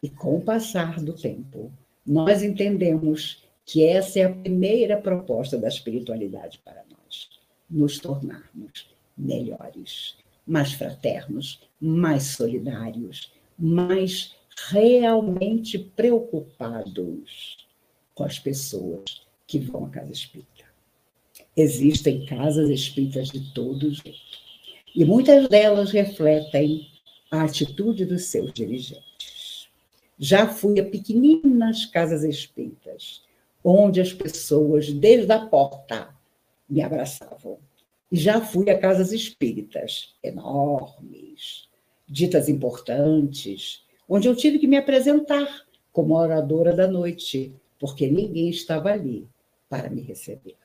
E 0.02 0.08
com 0.08 0.38
o 0.38 0.40
passar 0.40 0.98
do 0.98 1.12
tempo, 1.12 1.70
nós 2.06 2.42
entendemos 2.42 3.44
que 3.66 3.84
essa 3.84 4.18
é 4.18 4.24
a 4.24 4.32
primeira 4.32 4.96
proposta 4.96 5.58
da 5.58 5.68
espiritualidade 5.68 6.58
para 6.64 6.82
nós: 6.90 7.28
nos 7.68 7.98
tornarmos 7.98 8.88
melhores, 9.14 10.16
mais 10.46 10.72
fraternos, 10.72 11.60
mais 11.78 12.22
solidários, 12.22 13.30
mais 13.58 14.34
realmente 14.68 15.78
preocupados 15.78 17.58
com 18.14 18.24
as 18.24 18.38
pessoas 18.38 19.26
que 19.46 19.58
vão 19.58 19.86
à 19.86 19.90
casa 19.90 20.12
espírita. 20.12 20.64
Existem 21.56 22.24
casas 22.26 22.70
espíritas 22.70 23.28
de 23.28 23.52
todos 23.52 23.98
jeito, 23.98 24.38
e 24.94 25.04
muitas 25.04 25.48
delas 25.48 25.90
refletem 25.90 26.88
a 27.30 27.44
atitude 27.44 28.04
dos 28.04 28.24
seus 28.24 28.52
dirigentes. 28.52 29.68
Já 30.18 30.46
fui 30.46 30.78
a 30.78 30.84
pequeninas 30.84 31.86
casas 31.86 32.22
espíritas, 32.22 33.22
onde 33.64 34.00
as 34.00 34.12
pessoas, 34.12 34.92
desde 34.92 35.32
a 35.32 35.46
porta, 35.46 36.14
me 36.68 36.82
abraçavam. 36.82 37.58
E 38.10 38.16
já 38.16 38.40
fui 38.40 38.70
a 38.70 38.78
casas 38.78 39.12
espíritas 39.12 40.14
enormes, 40.22 41.68
ditas 42.08 42.48
importantes, 42.48 43.84
onde 44.08 44.28
eu 44.28 44.36
tive 44.36 44.58
que 44.58 44.66
me 44.66 44.76
apresentar 44.76 45.66
como 45.92 46.14
oradora 46.14 46.74
da 46.74 46.86
noite, 46.86 47.54
porque 47.78 48.06
ninguém 48.08 48.48
estava 48.48 48.90
ali 48.90 49.28
para 49.68 49.90
me 49.90 50.00
receber. 50.00 50.56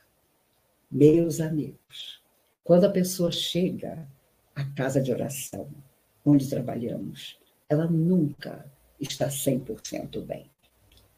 Meus 0.90 1.42
amigos, 1.42 2.22
quando 2.64 2.86
a 2.86 2.90
pessoa 2.90 3.32
chega 3.32 4.08
à 4.56 4.64
casa 4.64 5.02
de 5.02 5.12
oração, 5.12 5.70
onde 6.26 6.50
trabalhamos, 6.50 7.38
ela 7.70 7.88
nunca 7.88 8.66
está 9.00 9.28
100% 9.28 10.22
bem. 10.22 10.50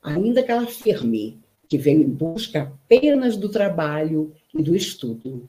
Ainda 0.02 0.44
que 0.44 0.52
ela 0.52 0.64
afirme 0.64 1.40
que 1.68 1.78
veio 1.78 2.02
em 2.02 2.10
busca 2.10 2.64
apenas 2.64 3.38
do 3.38 3.50
trabalho 3.50 4.34
e 4.54 4.64
do 4.64 4.76
estudo, 4.76 5.48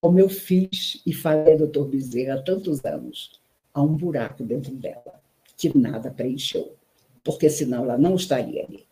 como 0.00 0.18
eu 0.18 0.28
fiz 0.28 1.02
e 1.04 1.12
falei, 1.12 1.56
doutor 1.56 1.88
Bezerra, 1.88 2.34
há 2.34 2.42
tantos 2.42 2.84
anos, 2.84 3.32
há 3.78 3.82
um 3.82 3.94
buraco 3.94 4.42
dentro 4.44 4.74
dela 4.74 5.20
que 5.56 5.76
nada 5.76 6.10
preencheu, 6.10 6.76
porque 7.24 7.50
senão 7.50 7.84
ela 7.84 7.98
não 7.98 8.14
estaria 8.14 8.64
ali. 8.64 8.86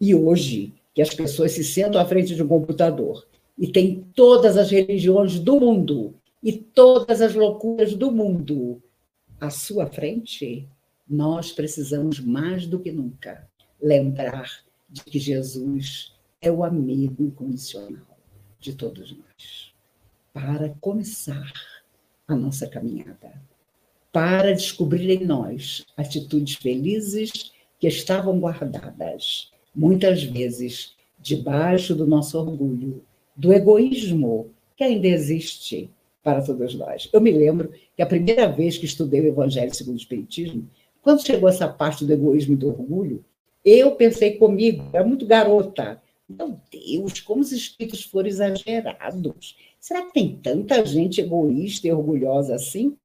E 0.00 0.14
hoje, 0.14 0.74
que 0.94 1.02
as 1.02 1.14
pessoas 1.14 1.52
se 1.52 1.62
sentam 1.62 2.00
à 2.00 2.04
frente 2.04 2.34
de 2.34 2.42
um 2.42 2.48
computador 2.48 3.26
e 3.56 3.68
tem 3.68 4.04
todas 4.14 4.56
as 4.56 4.70
religiões 4.70 5.38
do 5.38 5.60
mundo 5.60 6.14
e 6.42 6.52
todas 6.52 7.20
as 7.20 7.34
loucuras 7.34 7.94
do 7.94 8.10
mundo 8.10 8.82
à 9.40 9.50
sua 9.50 9.86
frente, 9.86 10.68
nós 11.08 11.52
precisamos 11.52 12.20
mais 12.20 12.66
do 12.66 12.80
que 12.80 12.92
nunca 12.92 13.48
lembrar 13.80 14.50
de 14.88 15.04
que 15.04 15.18
Jesus 15.18 16.14
é 16.40 16.50
o 16.50 16.64
amigo 16.64 17.22
incondicional 17.22 18.18
de 18.60 18.74
todos 18.74 19.12
nós. 19.12 19.72
Para 20.32 20.74
começar 20.80 21.52
a 22.26 22.34
nossa 22.34 22.66
caminhada, 22.68 23.40
para 24.12 24.54
descobrir 24.54 25.10
em 25.10 25.24
nós 25.24 25.84
atitudes 25.96 26.56
felizes 26.56 27.52
que 27.78 27.86
estavam 27.86 28.38
guardadas, 28.38 29.50
muitas 29.74 30.22
vezes 30.22 30.96
debaixo 31.18 31.94
do 31.94 32.06
nosso 32.06 32.38
orgulho, 32.38 33.02
do 33.36 33.52
egoísmo 33.52 34.50
que 34.76 34.84
ainda 34.84 35.06
existe 35.08 35.90
para 36.22 36.42
todos 36.42 36.74
nós. 36.74 37.08
Eu 37.12 37.20
me 37.20 37.30
lembro 37.30 37.72
que 37.96 38.02
a 38.02 38.06
primeira 38.06 38.48
vez 38.48 38.78
que 38.78 38.86
estudei 38.86 39.20
o 39.20 39.28
Evangelho 39.28 39.74
segundo 39.74 39.96
o 39.96 40.00
Espiritismo, 40.00 40.68
quando 41.02 41.24
chegou 41.24 41.48
essa 41.48 41.68
parte 41.68 42.04
do 42.04 42.12
egoísmo 42.12 42.54
e 42.54 42.56
do 42.56 42.68
orgulho, 42.68 43.24
eu 43.64 43.92
pensei 43.92 44.36
comigo, 44.36 44.88
era 44.92 45.04
muito 45.04 45.26
garota. 45.26 46.00
Meu 46.28 46.60
Deus, 46.70 47.20
como 47.20 47.40
os 47.40 47.52
espíritos 47.52 48.04
foram 48.04 48.28
exagerados. 48.28 49.56
Será 49.80 50.02
que 50.02 50.12
tem 50.12 50.36
tanta 50.36 50.84
gente 50.84 51.20
egoísta 51.20 51.88
e 51.88 51.92
orgulhosa 51.92 52.54
assim? 52.54 52.96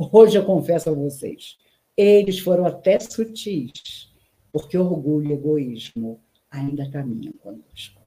Hoje 0.00 0.38
eu 0.38 0.44
confesso 0.44 0.90
a 0.90 0.92
vocês, 0.92 1.58
eles 1.96 2.38
foram 2.38 2.64
até 2.64 3.00
sutis, 3.00 4.08
porque 4.52 4.78
orgulho 4.78 5.30
e 5.30 5.32
egoísmo 5.32 6.20
ainda 6.48 6.88
caminham 6.88 7.32
conosco. 7.32 8.00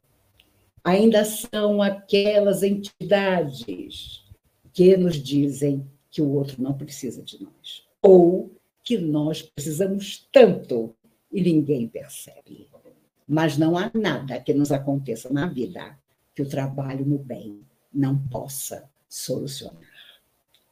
Ainda 0.85 1.25
são 1.25 1.81
aquelas 1.81 2.63
entidades 2.63 4.23
que 4.71 4.95
nos 4.95 5.21
dizem 5.21 5.85
que 6.09 6.21
o 6.21 6.31
outro 6.31 6.63
não 6.63 6.77
precisa 6.77 7.21
de 7.21 7.43
nós, 7.43 7.85
ou 8.01 8.55
que 8.81 8.97
nós 8.97 9.41
precisamos 9.41 10.29
tanto 10.31 10.95
e 11.29 11.41
ninguém 11.41 11.89
percebe. 11.89 12.69
Mas 13.27 13.57
não 13.57 13.77
há 13.77 13.91
nada 13.93 14.39
que 14.39 14.53
nos 14.53 14.71
aconteça 14.71 15.29
na 15.29 15.45
vida 15.45 15.99
que 16.33 16.41
o 16.41 16.47
trabalho 16.47 17.05
no 17.05 17.17
bem 17.17 17.59
não 17.93 18.17
possa 18.29 18.89
solucionar. 19.09 19.90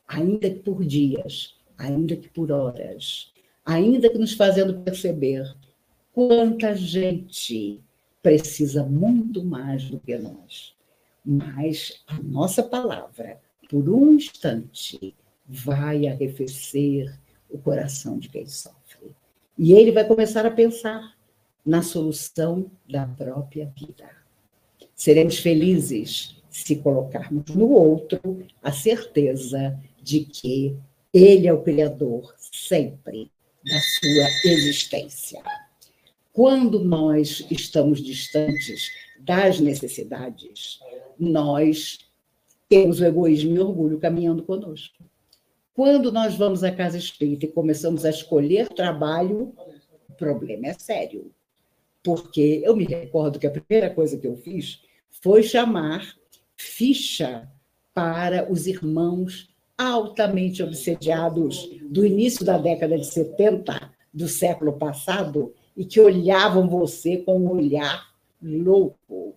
Ainda 0.10 0.50
que 0.50 0.60
por 0.60 0.84
dias, 0.84 1.56
ainda 1.78 2.16
que 2.16 2.28
por 2.28 2.52
horas, 2.52 3.32
ainda 3.64 4.10
que 4.10 4.18
nos 4.18 4.34
fazendo 4.34 4.80
perceber 4.80 5.56
quanta 6.12 6.76
gente 6.76 7.80
precisa 8.20 8.84
muito 8.84 9.44
mais 9.46 9.88
do 9.88 10.00
que 10.00 10.18
nós. 10.18 10.76
Mas 11.24 12.04
a 12.08 12.20
nossa 12.24 12.64
palavra, 12.64 13.40
por 13.70 13.88
um 13.88 14.14
instante, 14.14 15.16
vai 15.48 16.08
arrefecer 16.08 17.16
o 17.48 17.60
coração 17.60 18.18
de 18.18 18.30
quem 18.30 18.48
sofre. 18.48 19.16
E 19.56 19.74
ele 19.74 19.92
vai 19.92 20.06
começar 20.06 20.44
a 20.44 20.52
pensar 20.52 21.16
na 21.64 21.84
solução 21.84 22.72
da 22.90 23.06
própria 23.06 23.72
vida. 23.78 24.10
Seremos 24.96 25.38
felizes 25.38 26.36
se 26.50 26.78
colocarmos 26.78 27.54
no 27.54 27.70
outro 27.70 28.44
a 28.64 28.72
certeza 28.72 29.80
de 30.02 30.22
que 30.22 30.78
ele 31.14 31.48
é 31.48 31.54
o 31.54 31.64
Criador 31.64 32.34
sempre 32.40 33.32
da 33.64 33.80
sua 33.80 34.52
existência. 34.52 35.42
Quando 36.32 36.80
nós 36.84 37.46
estamos 37.50 38.02
distantes 38.02 38.92
das 39.20 39.60
necessidades, 39.60 40.80
nós 41.20 42.00
temos 42.70 43.00
o 43.00 43.06
egoísmo 43.06 43.56
e 43.56 43.60
o 43.60 43.68
orgulho 43.68 44.00
caminhando 44.00 44.44
conosco. 44.44 45.04
Quando 45.74 46.12
nós 46.12 46.36
vamos 46.36 46.64
à 46.64 46.72
casa 46.72 46.98
espírita 46.98 47.46
e 47.46 47.52
começamos 47.52 48.06
a 48.06 48.10
escolher 48.10 48.70
trabalho, 48.70 49.54
o 50.08 50.14
problema 50.14 50.68
é 50.68 50.74
sério. 50.74 51.32
Porque 52.04 52.62
eu 52.64 52.76
me 52.76 52.86
recordo 52.86 53.40
que 53.40 53.48
a 53.48 53.52
primeira 53.52 53.90
coisa 53.94 54.18
que 54.18 54.28
eu 54.28 54.38
fiz 54.38 54.82
foi 55.10 55.44
chamar 55.44 56.16
ficha 56.56 57.50
para 57.94 58.52
os 58.52 58.68
irmãos 58.68 59.49
altamente 59.80 60.62
obsediados 60.62 61.70
do 61.90 62.06
início 62.06 62.44
da 62.44 62.58
década 62.58 62.98
de 62.98 63.06
70 63.06 63.90
do 64.14 64.28
século 64.28 64.74
passado 64.74 65.54
e 65.76 65.86
que 65.86 66.02
olhavam 66.02 66.68
você 66.68 67.18
com 67.18 67.40
um 67.40 67.52
olhar 67.52 68.10
louco. 68.44 69.36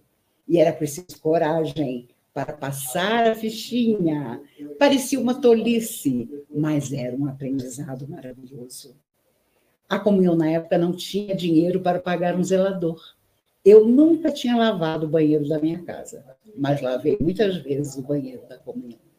E 0.49 0.59
era 0.59 0.73
preciso 0.73 1.21
coragem 1.21 2.09
para 2.35 2.53
passar 2.55 3.31
a 3.31 3.35
fichinha. 3.37 4.43
Parecia 4.81 5.21
uma 5.21 5.41
tolice, 5.41 6.29
mas 6.53 6.93
era 6.93 7.17
um 7.17 7.27
aprendizado 7.27 8.09
maravilhoso. 8.09 8.97
A 9.89 9.99
comunhão 10.01 10.35
na 10.35 10.51
época 10.51 10.77
não 10.77 10.91
tinha 10.91 11.37
dinheiro 11.37 11.81
para 11.81 12.01
pagar 12.01 12.35
um 12.35 12.43
zelador. 12.43 13.01
Eu 13.65 13.87
nunca 13.87 14.33
tinha 14.33 14.57
lavado 14.57 15.07
o 15.07 15.11
banheiro 15.11 15.49
da 15.49 15.61
minha 15.61 15.81
casa, 15.85 16.25
mas 16.57 16.81
lavei 16.81 17.17
muitas 17.21 17.59
vezes 17.59 17.95
o 17.97 18.03
banheiro 18.03 18.43
da 18.49 18.59
comunhão. 18.59 19.12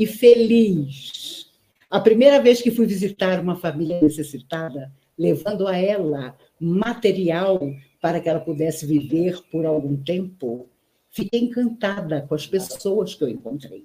E 0.00 0.06
feliz. 0.06 1.50
A 1.90 2.00
primeira 2.00 2.40
vez 2.40 2.62
que 2.62 2.70
fui 2.70 2.86
visitar 2.86 3.38
uma 3.38 3.54
família 3.54 4.00
necessitada, 4.00 4.90
levando 5.18 5.68
a 5.68 5.76
ela 5.76 6.34
material 6.58 7.60
para 8.00 8.18
que 8.18 8.26
ela 8.26 8.40
pudesse 8.40 8.86
viver 8.86 9.38
por 9.52 9.66
algum 9.66 10.02
tempo, 10.02 10.66
fiquei 11.10 11.40
encantada 11.40 12.22
com 12.22 12.34
as 12.34 12.46
pessoas 12.46 13.14
que 13.14 13.22
eu 13.22 13.28
encontrei. 13.28 13.84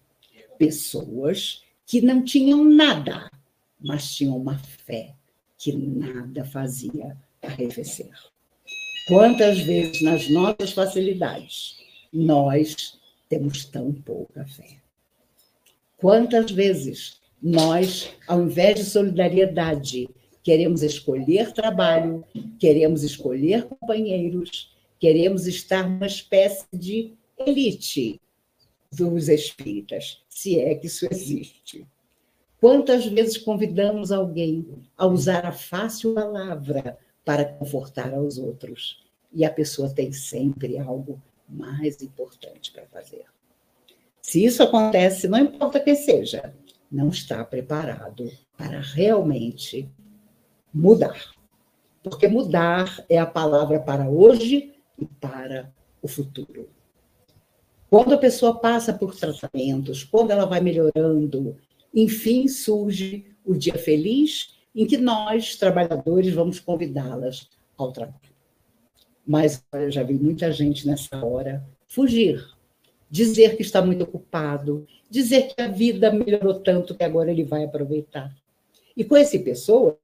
Pessoas 0.58 1.62
que 1.86 2.00
não 2.00 2.24
tinham 2.24 2.64
nada, 2.64 3.30
mas 3.78 4.16
tinham 4.16 4.38
uma 4.38 4.58
fé 4.58 5.14
que 5.58 5.76
nada 5.76 6.46
fazia 6.46 7.18
arrefecer. 7.42 8.14
Quantas 9.10 9.60
vezes 9.60 10.02
nas 10.02 10.30
nossas 10.30 10.72
facilidades 10.72 11.76
nós 12.14 12.98
temos 13.28 13.66
tão 13.66 13.92
pouca 13.92 14.46
fé? 14.48 14.85
Quantas 15.98 16.52
vezes 16.52 17.22
nós, 17.42 18.14
ao 18.28 18.42
invés 18.42 18.76
de 18.76 18.86
solidariedade, 18.86 20.10
queremos 20.44 20.84
escolher 20.84 21.54
trabalho, 21.54 22.24
queremos 22.60 23.04
escolher 23.04 23.64
companheiros, 23.64 24.76
queremos 25.00 25.48
estar 25.48 25.90
numa 25.90 26.06
espécie 26.06 26.66
de 26.74 27.14
elite 27.38 28.20
dos 28.92 29.30
espíritas, 29.30 30.24
se 30.30 30.60
é 30.60 30.76
que 30.76 30.88
isso 30.88 31.08
existe. 31.10 31.86
Quantas 32.60 33.06
vezes 33.06 33.38
convidamos 33.38 34.12
alguém 34.12 34.66
a 34.98 35.06
usar 35.06 35.46
a 35.46 35.52
fácil 35.52 36.14
palavra 36.14 36.98
para 37.24 37.46
confortar 37.46 38.14
aos 38.14 38.38
outros? 38.38 39.04
E 39.34 39.44
a 39.44 39.52
pessoa 39.52 39.94
tem 39.94 40.12
sempre 40.12 40.78
algo 40.78 41.22
mais 41.48 42.02
importante 42.02 42.72
para 42.72 42.88
fazer. 42.88 43.35
Se 44.26 44.44
isso 44.44 44.64
acontece, 44.64 45.28
não 45.28 45.38
importa 45.38 45.80
quem 45.80 45.96
seja, 45.96 46.52
não 46.92 47.10
está 47.10 47.46
preparado 47.46 48.32
para 48.58 48.80
realmente 48.82 49.88
mudar. 50.74 51.36
Porque 52.02 52.28
mudar 52.28 53.06
é 53.08 53.20
a 53.20 53.26
palavra 53.28 53.80
para 53.80 54.10
hoje 54.10 54.74
e 54.98 55.06
para 55.06 55.72
o 56.02 56.08
futuro. 56.08 56.68
Quando 57.88 58.16
a 58.16 58.18
pessoa 58.18 58.60
passa 58.60 58.92
por 58.92 59.16
tratamentos, 59.16 60.04
quando 60.04 60.32
ela 60.32 60.48
vai 60.48 60.60
melhorando, 60.60 61.56
enfim 61.94 62.48
surge 62.48 63.32
o 63.46 63.54
dia 63.54 63.78
feliz 63.78 64.56
em 64.74 64.88
que 64.88 64.98
nós, 64.98 65.56
trabalhadores, 65.56 66.34
vamos 66.34 66.60
convidá-las 66.60 67.48
ao 67.78 67.92
trabalho. 67.92 68.34
Mas 69.24 69.64
eu 69.72 69.92
já 69.92 70.02
vi 70.02 70.16
muita 70.16 70.52
gente 70.52 70.88
nessa 70.88 71.24
hora 71.24 71.64
fugir, 71.86 72.55
dizer 73.10 73.56
que 73.56 73.62
está 73.62 73.82
muito 73.82 74.04
ocupado, 74.04 74.88
dizer 75.10 75.54
que 75.54 75.62
a 75.62 75.68
vida 75.68 76.12
melhorou 76.12 76.60
tanto 76.60 76.96
que 76.96 77.04
agora 77.04 77.32
ele 77.32 77.44
vai 77.44 77.64
aproveitar. 77.64 78.36
E 78.96 79.04
conheci 79.04 79.40
pessoas 79.40 79.96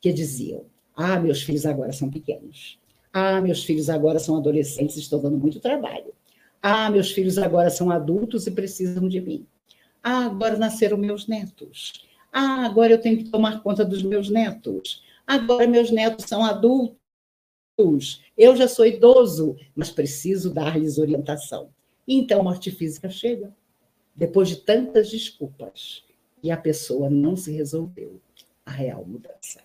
que 0.00 0.12
diziam: 0.12 0.64
Ah, 0.94 1.18
meus 1.18 1.42
filhos 1.42 1.66
agora 1.66 1.92
são 1.92 2.10
pequenos. 2.10 2.78
Ah, 3.12 3.40
meus 3.40 3.64
filhos 3.64 3.88
agora 3.88 4.18
são 4.18 4.36
adolescentes, 4.36 4.96
estão 4.96 5.20
dando 5.20 5.36
muito 5.36 5.60
trabalho. 5.60 6.12
Ah, 6.60 6.90
meus 6.90 7.12
filhos 7.12 7.38
agora 7.38 7.70
são 7.70 7.90
adultos 7.90 8.46
e 8.46 8.50
precisam 8.50 9.08
de 9.08 9.20
mim. 9.20 9.46
Ah, 10.02 10.26
agora 10.26 10.56
nasceram 10.56 10.96
meus 10.96 11.26
netos. 11.26 11.92
Ah, 12.32 12.64
agora 12.66 12.92
eu 12.92 13.00
tenho 13.00 13.18
que 13.18 13.30
tomar 13.30 13.62
conta 13.62 13.84
dos 13.84 14.02
meus 14.02 14.28
netos. 14.28 15.02
Agora 15.26 15.66
meus 15.66 15.90
netos 15.90 16.24
são 16.26 16.44
adultos. 16.44 16.96
Eu 18.36 18.56
já 18.56 18.66
sou 18.66 18.84
idoso, 18.84 19.56
mas 19.74 19.90
preciso 19.90 20.52
dar-lhes 20.52 20.98
orientação. 20.98 21.70
Então 22.06 22.40
a 22.40 22.44
morte 22.44 22.70
física 22.70 23.08
chega. 23.08 23.54
Depois 24.14 24.48
de 24.48 24.56
tantas 24.56 25.10
desculpas, 25.10 26.04
e 26.44 26.50
a 26.50 26.58
pessoa 26.58 27.08
não 27.08 27.34
se 27.36 27.50
resolveu 27.50 28.20
a 28.66 28.70
real 28.70 29.02
mudança. 29.06 29.62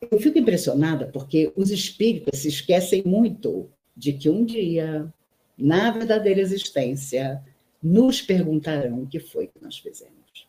Eu 0.00 0.20
fico 0.20 0.38
impressionada 0.38 1.08
porque 1.08 1.52
os 1.56 1.72
espíritas 1.72 2.38
se 2.40 2.48
esquecem 2.48 3.02
muito 3.04 3.68
de 3.96 4.12
que 4.12 4.30
um 4.30 4.44
dia, 4.44 5.12
na 5.58 5.90
verdadeira 5.90 6.40
existência, 6.40 7.42
nos 7.82 8.22
perguntarão 8.22 9.02
o 9.02 9.06
que 9.08 9.18
foi 9.18 9.48
que 9.48 9.60
nós 9.60 9.76
fizemos. 9.78 10.46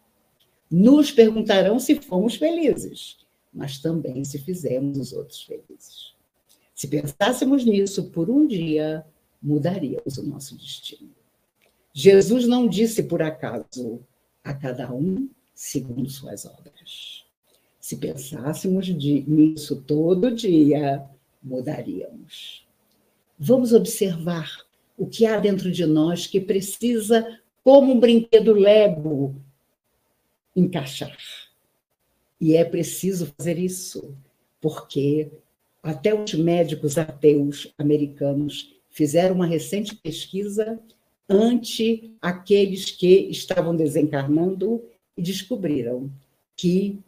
Nos 0.69 1.11
perguntarão 1.11 1.79
se 1.79 1.95
fomos 1.95 2.35
felizes, 2.35 3.17
mas 3.51 3.79
também 3.79 4.23
se 4.23 4.37
fizemos 4.37 4.99
os 4.99 5.13
outros 5.13 5.41
felizes. 5.41 6.13
Se 6.75 6.87
pensássemos 6.87 7.65
nisso 7.65 8.11
por 8.11 8.29
um 8.29 8.45
dia, 8.45 9.03
mudaríamos 9.43 10.17
o 10.17 10.23
nosso 10.23 10.57
destino. 10.57 11.11
Jesus 11.93 12.47
não 12.47 12.67
disse 12.67 13.03
por 13.03 13.21
acaso 13.21 13.99
a 14.43 14.53
cada 14.53 14.91
um 14.91 15.29
segundo 15.53 16.09
suas 16.09 16.45
obras. 16.45 17.25
Se 17.79 17.97
pensássemos 17.97 18.87
nisso 18.87 19.81
todo 19.81 20.33
dia, 20.33 21.05
mudaríamos. 21.43 22.65
Vamos 23.37 23.73
observar 23.73 24.49
o 24.97 25.05
que 25.05 25.25
há 25.25 25.37
dentro 25.37 25.71
de 25.71 25.85
nós 25.85 26.25
que 26.25 26.39
precisa, 26.39 27.39
como 27.63 27.93
um 27.93 27.99
brinquedo 27.99 28.53
Lego, 28.53 29.35
encaixar. 30.55 31.17
E 32.39 32.55
é 32.55 32.63
preciso 32.63 33.33
fazer 33.37 33.57
isso, 33.57 34.15
porque 34.61 35.29
até 35.81 36.13
os 36.13 36.33
médicos 36.33 36.97
ateus 36.97 37.73
americanos 37.77 38.72
fizeram 38.93 39.35
uma 39.35 39.45
recente 39.45 39.95
pesquisa 39.95 40.79
ante 41.27 42.15
aqueles 42.21 42.91
que 42.91 43.29
estavam 43.29 43.75
desencarnando 43.75 44.81
e 45.17 45.21
descobriram 45.21 46.09
que 46.55 46.99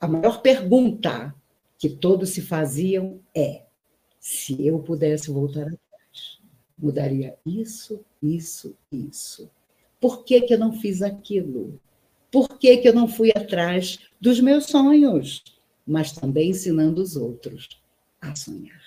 a 0.00 0.08
maior 0.08 0.40
pergunta 0.40 1.34
que 1.76 1.90
todos 1.90 2.30
se 2.30 2.40
faziam 2.40 3.20
é: 3.34 3.64
se 4.18 4.66
eu 4.66 4.78
pudesse 4.78 5.30
voltar 5.30 5.70
mudaria 6.78 7.36
isso, 7.44 8.02
isso, 8.22 8.74
isso. 8.90 9.50
Por 10.00 10.24
que, 10.24 10.40
que 10.40 10.54
eu 10.54 10.58
não 10.58 10.72
fiz 10.72 11.02
aquilo? 11.02 11.78
Por 12.30 12.58
que, 12.58 12.78
que 12.78 12.88
eu 12.88 12.94
não 12.94 13.06
fui 13.06 13.30
atrás 13.36 13.98
dos 14.18 14.40
meus 14.40 14.66
sonhos? 14.66 15.44
Mas 15.86 16.12
também 16.12 16.50
ensinando 16.50 17.02
os 17.02 17.16
outros 17.16 17.68
a 18.20 18.34
sonhar. 18.34 18.80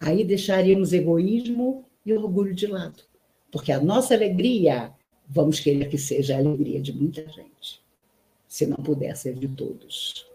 Aí 0.00 0.24
deixaríamos 0.24 0.92
egoísmo 0.92 1.84
e 2.04 2.12
orgulho 2.12 2.54
de 2.54 2.66
lado, 2.66 3.02
porque 3.50 3.72
a 3.72 3.80
nossa 3.80 4.14
alegria, 4.14 4.92
vamos 5.26 5.58
querer 5.58 5.88
que 5.88 5.98
seja 5.98 6.36
a 6.36 6.38
alegria 6.38 6.80
de 6.80 6.92
muita 6.92 7.22
gente, 7.22 7.82
se 8.46 8.66
não 8.66 8.76
puder 8.76 9.16
ser 9.16 9.34
de 9.34 9.48
todos. 9.48 10.26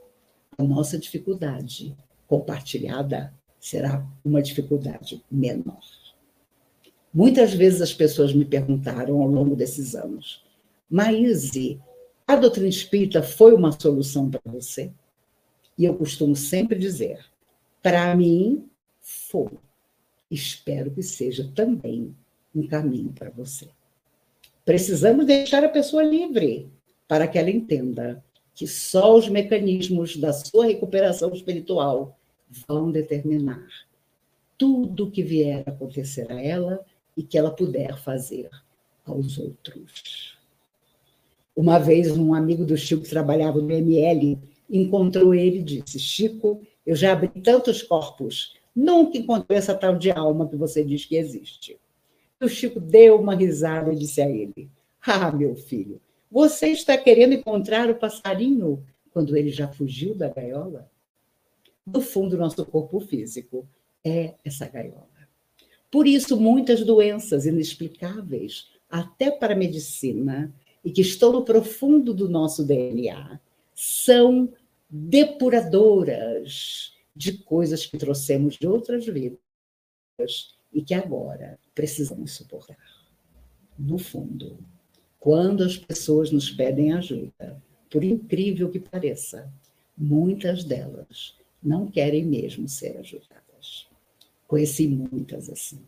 A 0.57 0.63
nossa 0.63 0.97
dificuldade 0.97 1.95
compartilhada 2.27 3.33
será 3.59 4.05
uma 4.25 4.41
dificuldade 4.41 5.23
menor. 5.31 5.81
Muitas 7.13 7.53
vezes 7.53 7.81
as 7.81 7.93
pessoas 7.93 8.33
me 8.33 8.45
perguntaram 8.45 9.21
ao 9.21 9.27
longo 9.27 9.55
desses 9.55 9.95
anos, 9.95 10.43
Maíse, 10.89 11.79
a 12.27 12.35
doutrina 12.35 12.67
espírita 12.67 13.21
foi 13.21 13.53
uma 13.53 13.71
solução 13.71 14.29
para 14.29 14.41
você? 14.45 14.91
E 15.77 15.85
eu 15.85 15.95
costumo 15.95 16.35
sempre 16.35 16.77
dizer, 16.77 17.19
para 17.81 18.15
mim, 18.15 18.69
foi. 19.01 19.57
Espero 20.29 20.91
que 20.91 21.03
seja 21.03 21.51
também 21.53 22.15
um 22.55 22.65
caminho 22.67 23.11
para 23.11 23.29
você. 23.29 23.67
Precisamos 24.63 25.25
deixar 25.25 25.63
a 25.63 25.69
pessoa 25.69 26.03
livre 26.03 26.71
para 27.07 27.27
que 27.27 27.37
ela 27.37 27.49
entenda 27.49 28.23
que 28.53 28.67
só 28.67 29.17
os 29.17 29.27
mecanismos 29.27 30.15
da 30.17 30.31
sua 30.31 30.65
recuperação 30.65 31.33
espiritual 31.33 32.17
vão 32.67 32.91
determinar 32.91 33.67
tudo 34.57 35.05
o 35.05 35.11
que 35.11 35.23
vier 35.23 35.63
a 35.65 35.71
acontecer 35.71 36.31
a 36.31 36.39
ela 36.39 36.85
e 37.17 37.23
que 37.23 37.37
ela 37.37 37.51
puder 37.51 37.97
fazer 37.97 38.49
aos 39.05 39.37
outros. 39.37 40.37
Uma 41.55 41.79
vez, 41.79 42.15
um 42.15 42.33
amigo 42.33 42.63
do 42.63 42.77
Chico 42.77 43.03
que 43.03 43.09
trabalhava 43.09 43.59
no 43.59 43.71
ML 43.71 44.37
encontrou 44.69 45.33
ele 45.33 45.59
e 45.59 45.63
disse: 45.63 45.99
Chico, 45.99 46.61
eu 46.85 46.95
já 46.95 47.13
abri 47.13 47.27
tantos 47.41 47.81
corpos, 47.81 48.55
nunca 48.75 49.17
encontrei 49.17 49.57
essa 49.57 49.75
tal 49.75 49.97
de 49.97 50.11
alma 50.11 50.47
que 50.47 50.55
você 50.55 50.83
diz 50.83 51.05
que 51.05 51.15
existe. 51.15 51.77
O 52.39 52.47
Chico 52.47 52.79
deu 52.79 53.19
uma 53.19 53.35
risada 53.35 53.93
e 53.93 53.97
disse 53.97 54.21
a 54.21 54.29
ele: 54.29 54.69
Ah, 55.05 55.31
meu 55.31 55.55
filho, 55.55 56.01
você 56.29 56.67
está 56.67 56.97
querendo 56.97 57.33
encontrar 57.33 57.89
o 57.89 57.95
passarinho 57.95 58.83
quando 59.11 59.35
ele 59.35 59.49
já 59.49 59.67
fugiu 59.67 60.15
da 60.15 60.29
gaiola? 60.29 60.89
No 61.85 62.01
fundo, 62.01 62.37
nosso 62.37 62.65
corpo 62.65 62.99
físico 62.99 63.67
é 64.03 64.35
essa 64.43 64.67
gaiola. 64.67 65.09
Por 65.91 66.07
isso, 66.07 66.39
muitas 66.39 66.83
doenças 66.85 67.45
inexplicáveis, 67.45 68.69
até 68.89 69.29
para 69.29 69.53
a 69.53 69.57
medicina, 69.57 70.53
e 70.83 70.91
que 70.91 71.01
estão 71.01 71.33
no 71.33 71.43
profundo 71.43 72.13
do 72.13 72.29
nosso 72.29 72.63
DNA, 72.63 73.39
são 73.75 74.49
depuradoras 74.89 76.93
de 77.21 77.37
coisas 77.37 77.85
que 77.85 77.99
trouxemos 77.99 78.55
de 78.55 78.67
outras 78.67 79.05
vidas 79.05 79.37
e 80.73 80.81
que 80.81 80.95
agora 80.95 81.59
precisamos 81.75 82.31
suportar. 82.31 82.77
No 83.77 83.99
fundo, 83.99 84.57
quando 85.19 85.63
as 85.63 85.77
pessoas 85.77 86.31
nos 86.31 86.49
pedem 86.49 86.93
ajuda, 86.93 87.61
por 87.91 88.03
incrível 88.03 88.71
que 88.71 88.79
pareça, 88.79 89.53
muitas 89.95 90.63
delas 90.63 91.35
não 91.61 91.85
querem 91.85 92.25
mesmo 92.25 92.67
ser 92.67 92.97
ajudadas. 92.97 93.87
Conheci 94.47 94.87
muitas 94.87 95.47
assim, 95.47 95.79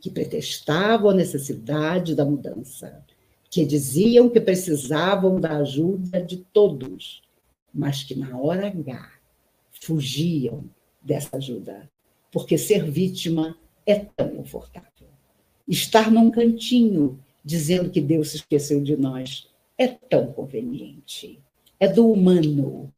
que 0.00 0.10
pretextavam 0.10 1.10
a 1.10 1.14
necessidade 1.14 2.14
da 2.14 2.24
mudança, 2.24 3.04
que 3.50 3.66
diziam 3.66 4.30
que 4.30 4.40
precisavam 4.40 5.38
da 5.38 5.58
ajuda 5.58 6.22
de 6.22 6.38
todos, 6.38 7.22
mas 7.72 8.02
que 8.02 8.14
na 8.14 8.38
hora 8.38 8.68
H 8.68 9.23
fugiam 9.84 10.64
dessa 11.02 11.36
ajuda, 11.36 11.90
porque 12.32 12.56
ser 12.56 12.90
vítima 12.90 13.56
é 13.86 13.96
tão 13.96 14.28
confortável. 14.30 15.08
Estar 15.68 16.10
num 16.10 16.30
cantinho 16.30 17.18
dizendo 17.44 17.90
que 17.90 18.00
Deus 18.00 18.30
se 18.30 18.36
esqueceu 18.36 18.82
de 18.82 18.96
nós 18.96 19.46
é 19.76 19.86
tão 19.88 20.32
conveniente. 20.32 21.38
É 21.78 21.86
do 21.86 22.10
humano. 22.10 22.92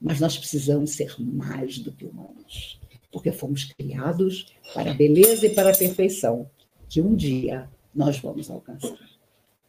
Mas 0.00 0.20
nós 0.20 0.38
precisamos 0.38 0.92
ser 0.92 1.14
mais 1.20 1.78
do 1.78 1.92
que 1.92 2.04
humanos, 2.04 2.80
porque 3.12 3.30
fomos 3.30 3.64
criados 3.64 4.46
para 4.74 4.90
a 4.90 4.94
beleza 4.94 5.46
e 5.46 5.54
para 5.54 5.70
a 5.70 5.76
perfeição, 5.76 6.50
que 6.88 7.00
um 7.00 7.14
dia 7.14 7.68
nós 7.94 8.18
vamos 8.18 8.50
alcançar. 8.50 8.98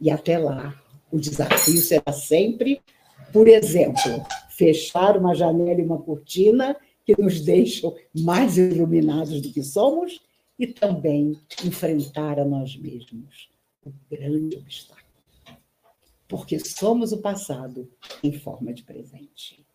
E 0.02 0.10
até 0.10 0.40
lá, 0.40 0.82
o 1.12 1.20
desafio 1.20 1.80
será 1.82 2.12
sempre, 2.12 2.82
por 3.32 3.48
exemplo, 3.48 4.26
fechar 4.56 5.18
uma 5.18 5.34
janela 5.34 5.82
e 5.82 5.86
uma 5.86 6.02
cortina 6.02 6.76
que 7.06 7.20
nos 7.20 7.42
deixam 7.42 7.96
mais 8.14 8.58
iluminados 8.58 9.42
do 9.42 9.52
que 9.52 9.64
somos 9.64 10.22
e 10.58 10.68
também 10.68 11.38
enfrentar 11.66 12.40
a 12.40 12.46
nós 12.46 12.76
mesmos 12.78 13.50
o 13.86 13.92
grande 14.10 14.56
obstáculo. 14.56 15.04
Porque 16.28 16.60
somos 16.60 17.12
o 17.12 17.22
passado 17.22 17.90
em 18.24 18.32
forma 18.32 18.74
de 18.74 18.84
presente. 18.84 19.66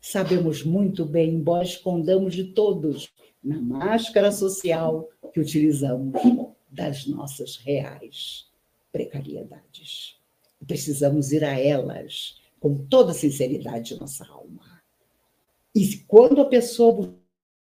Sabemos 0.00 0.62
muito 0.62 1.04
bem, 1.04 1.34
embora 1.34 1.64
escondamos 1.64 2.34
de 2.34 2.44
todos, 2.44 3.12
na 3.42 3.60
máscara 3.60 4.32
social 4.32 5.08
que 5.32 5.40
utilizamos 5.40 6.14
das 6.70 7.06
nossas 7.06 7.56
reais 7.56 8.46
precariedades. 8.90 10.16
Precisamos 10.66 11.32
ir 11.32 11.44
a 11.44 11.58
elas 11.58 12.37
com 12.60 12.86
toda 12.86 13.12
a 13.12 13.14
sinceridade 13.14 13.94
de 13.94 14.00
nossa 14.00 14.26
alma. 14.26 14.82
E 15.74 15.96
quando 16.08 16.40
a 16.40 16.46
pessoa 16.46 17.14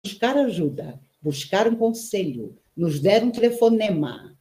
buscar 0.03 0.37
ajuda, 0.37 0.99
buscar 1.21 1.67
um 1.67 1.75
conselho, 1.75 2.57
nos 2.75 2.99
der 2.99 3.23
um 3.23 3.31
telefonema, 3.31 4.35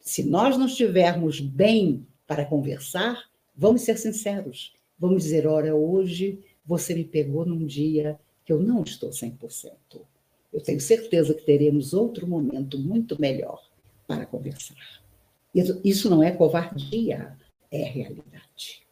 se 0.00 0.24
nós 0.24 0.56
não 0.56 0.66
estivermos 0.66 1.40
bem 1.40 2.06
para 2.26 2.44
conversar, 2.44 3.24
vamos 3.56 3.82
ser 3.82 3.96
sinceros. 3.98 4.74
Vamos 4.98 5.22
dizer: 5.22 5.46
olha, 5.46 5.74
hoje 5.74 6.40
você 6.64 6.94
me 6.94 7.04
pegou 7.04 7.44
num 7.46 7.64
dia 7.64 8.18
que 8.44 8.52
eu 8.52 8.60
não 8.60 8.82
estou 8.82 9.10
100%. 9.10 9.72
Eu 10.52 10.60
tenho 10.62 10.80
certeza 10.80 11.32
que 11.32 11.42
teremos 11.42 11.94
outro 11.94 12.26
momento 12.26 12.78
muito 12.78 13.20
melhor 13.20 13.62
para 14.06 14.26
conversar. 14.26 15.00
Isso 15.84 16.10
não 16.10 16.22
é 16.22 16.32
covardia, 16.32 17.36
é 17.70 17.82
realidade. 17.84 18.82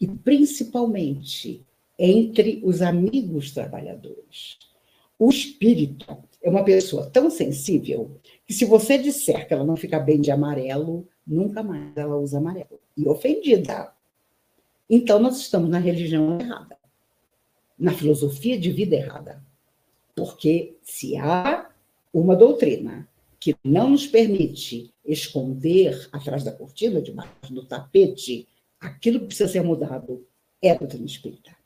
E 0.00 0.06
principalmente 0.06 1.64
entre 1.98 2.60
os 2.62 2.82
amigos 2.82 3.52
trabalhadores. 3.52 4.58
O 5.18 5.30
espírito 5.30 6.06
é 6.42 6.50
uma 6.50 6.64
pessoa 6.64 7.08
tão 7.10 7.30
sensível 7.30 8.20
que 8.46 8.52
se 8.52 8.64
você 8.64 8.98
disser 8.98 9.48
que 9.48 9.54
ela 9.54 9.64
não 9.64 9.76
fica 9.76 9.98
bem 9.98 10.20
de 10.20 10.30
amarelo, 10.30 11.08
nunca 11.26 11.62
mais 11.62 11.96
ela 11.96 12.16
usa 12.16 12.38
amarelo. 12.38 12.78
E 12.96 13.08
ofendida. 13.08 13.92
Então 14.88 15.18
nós 15.18 15.38
estamos 15.38 15.68
na 15.70 15.78
religião 15.78 16.38
errada, 16.38 16.76
na 17.78 17.92
filosofia 17.92 18.58
de 18.58 18.70
vida 18.70 18.94
errada. 18.94 19.42
Porque 20.14 20.76
se 20.82 21.16
há 21.16 21.68
uma 22.12 22.36
doutrina 22.36 23.08
que 23.40 23.56
não 23.64 23.90
nos 23.90 24.06
permite 24.06 24.92
esconder 25.04 26.08
atrás 26.12 26.42
da 26.42 26.52
cortina, 26.52 27.02
debaixo 27.02 27.52
do 27.52 27.64
tapete, 27.64 28.46
aquilo 28.86 29.20
que 29.20 29.26
precisa 29.26 29.48
ser 29.48 29.62
mudado, 29.62 30.26
é 30.62 30.70
a 30.70 30.74
doutrina 30.78 31.06
espírita. 31.06 31.56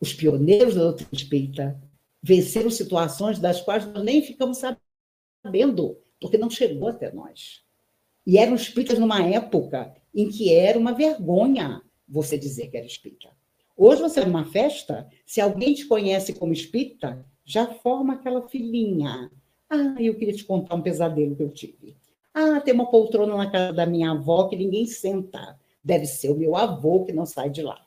Os 0.00 0.14
pioneiros 0.14 0.74
da 0.74 0.82
doutrina 0.82 1.10
espírita 1.12 1.80
venceram 2.22 2.70
situações 2.70 3.38
das 3.38 3.60
quais 3.60 3.86
nós 3.86 4.02
nem 4.02 4.22
ficamos 4.22 4.58
sabendo, 5.44 5.98
porque 6.20 6.38
não 6.38 6.50
chegou 6.50 6.88
até 6.88 7.12
nós. 7.12 7.62
E 8.26 8.38
eram 8.38 8.54
espíritas 8.54 8.98
numa 8.98 9.22
época 9.22 9.94
em 10.14 10.28
que 10.28 10.52
era 10.52 10.78
uma 10.78 10.92
vergonha 10.92 11.82
você 12.08 12.38
dizer 12.38 12.68
que 12.68 12.76
era 12.76 12.86
espírita. 12.86 13.28
Hoje 13.76 14.00
você 14.00 14.20
vai 14.20 14.28
numa 14.30 14.44
festa, 14.46 15.06
se 15.26 15.40
alguém 15.40 15.74
te 15.74 15.86
conhece 15.86 16.32
como 16.32 16.52
espírita, 16.52 17.24
já 17.44 17.66
forma 17.66 18.14
aquela 18.14 18.48
filhinha. 18.48 19.30
Ah, 19.68 19.94
eu 20.00 20.14
queria 20.14 20.34
te 20.34 20.44
contar 20.44 20.74
um 20.76 20.82
pesadelo 20.82 21.36
que 21.36 21.42
eu 21.42 21.50
tive. 21.50 21.96
Ah, 22.32 22.60
tem 22.60 22.72
uma 22.72 22.90
poltrona 22.90 23.36
na 23.36 23.50
casa 23.50 23.72
da 23.72 23.86
minha 23.86 24.12
avó 24.12 24.48
que 24.48 24.56
ninguém 24.56 24.86
senta. 24.86 25.58
Deve 25.86 26.04
ser 26.04 26.30
o 26.30 26.36
meu 26.36 26.56
avô 26.56 27.04
que 27.04 27.12
não 27.12 27.24
sai 27.24 27.48
de 27.48 27.62
lá. 27.62 27.80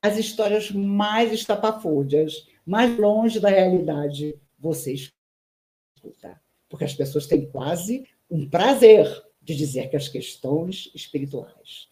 As 0.00 0.16
histórias 0.16 0.70
mais 0.70 1.32
estapafúrdias, 1.32 2.46
mais 2.64 2.96
longe 2.96 3.40
da 3.40 3.48
realidade 3.48 4.36
você 4.56 4.92
escuta. 4.92 6.40
Porque 6.68 6.84
as 6.84 6.94
pessoas 6.94 7.26
têm 7.26 7.50
quase 7.50 8.06
um 8.30 8.48
prazer 8.48 9.04
de 9.42 9.56
dizer 9.56 9.90
que 9.90 9.96
as 9.96 10.06
questões 10.06 10.92
espirituais 10.94 11.88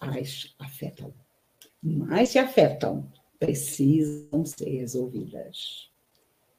as 0.00 0.54
afetam. 0.58 1.12
Mas 1.82 2.30
se 2.30 2.38
afetam, 2.38 3.06
precisam 3.38 4.46
ser 4.46 4.70
resolvidas. 4.70 5.90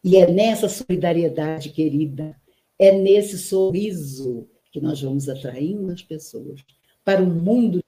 E 0.03 0.15
é 0.15 0.29
nessa 0.31 0.69
solidariedade 0.69 1.71
querida, 1.71 2.39
é 2.77 2.91
nesse 2.91 3.39
sorriso 3.39 4.47
que 4.71 4.79
nós 4.79 5.01
vamos 5.01 5.27
atraindo 5.27 5.91
as 5.91 6.03
pessoas 6.03 6.63
para 7.03 7.23
um 7.23 7.33
mundo 7.33 7.80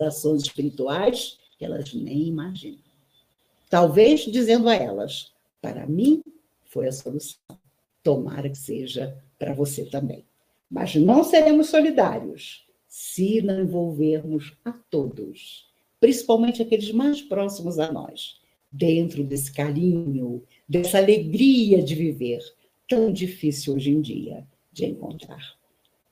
ações 0.00 0.42
espirituais 0.42 1.38
que 1.58 1.64
elas 1.64 1.92
nem 1.94 2.28
imaginam. 2.28 2.78
Talvez 3.70 4.20
dizendo 4.20 4.68
a 4.68 4.74
elas: 4.74 5.32
para 5.60 5.86
mim 5.86 6.22
foi 6.64 6.88
a 6.88 6.92
solução. 6.92 7.38
Tomara 8.02 8.50
que 8.50 8.58
seja 8.58 9.16
para 9.38 9.54
você 9.54 9.84
também. 9.84 10.24
Mas 10.70 10.94
não 10.94 11.24
seremos 11.24 11.68
solidários 11.68 12.66
se 12.88 13.40
não 13.42 13.62
envolvermos 13.62 14.52
a 14.64 14.72
todos, 14.72 15.66
principalmente 15.98 16.62
aqueles 16.62 16.92
mais 16.92 17.20
próximos 17.22 17.78
a 17.78 17.90
nós, 17.90 18.40
dentro 18.70 19.24
desse 19.24 19.52
carinho, 19.52 20.42
dessa 20.68 20.98
alegria 20.98 21.82
de 21.82 21.94
viver, 21.94 22.40
tão 22.88 23.12
difícil 23.12 23.74
hoje 23.74 23.90
em 23.90 24.00
dia 24.00 24.46
de 24.72 24.86
encontrar. 24.86 25.56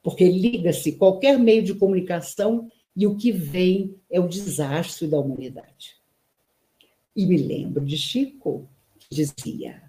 Porque 0.02 0.28
liga-se 0.28 0.92
qualquer 0.92 1.38
meio 1.38 1.62
de 1.62 1.74
comunicação 1.74 2.70
e 2.94 3.06
o 3.06 3.16
que 3.16 3.32
vem 3.32 3.96
é 4.10 4.20
o 4.20 4.28
desastre 4.28 5.06
da 5.06 5.18
humanidade. 5.18 5.96
E 7.14 7.26
me 7.26 7.36
lembro 7.36 7.84
de 7.84 7.96
Chico, 7.96 8.68
que 8.98 9.14
dizia: 9.14 9.82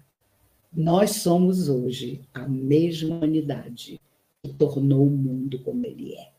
Nós 0.72 1.10
somos 1.16 1.68
hoje 1.68 2.22
a 2.32 2.46
mesma 2.48 3.16
humanidade 3.16 4.00
que 4.42 4.52
tornou 4.52 5.06
o 5.06 5.10
mundo 5.10 5.58
como 5.60 5.84
ele 5.86 6.14
é. 6.14 6.32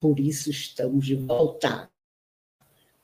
Por 0.00 0.20
isso 0.20 0.50
estamos 0.50 1.06
de 1.06 1.16
volta, 1.16 1.90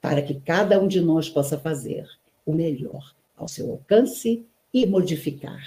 para 0.01 0.23
que 0.23 0.35
cada 0.41 0.81
um 0.81 0.87
de 0.87 1.01
nós 1.01 1.29
possa 1.29 1.59
fazer 1.59 2.09
o 2.47 2.53
melhor 2.53 3.15
ao 3.37 3.49
seu 3.49 3.71
alcance 3.73 4.47
e 4.73 4.87
modificar. 4.87 5.63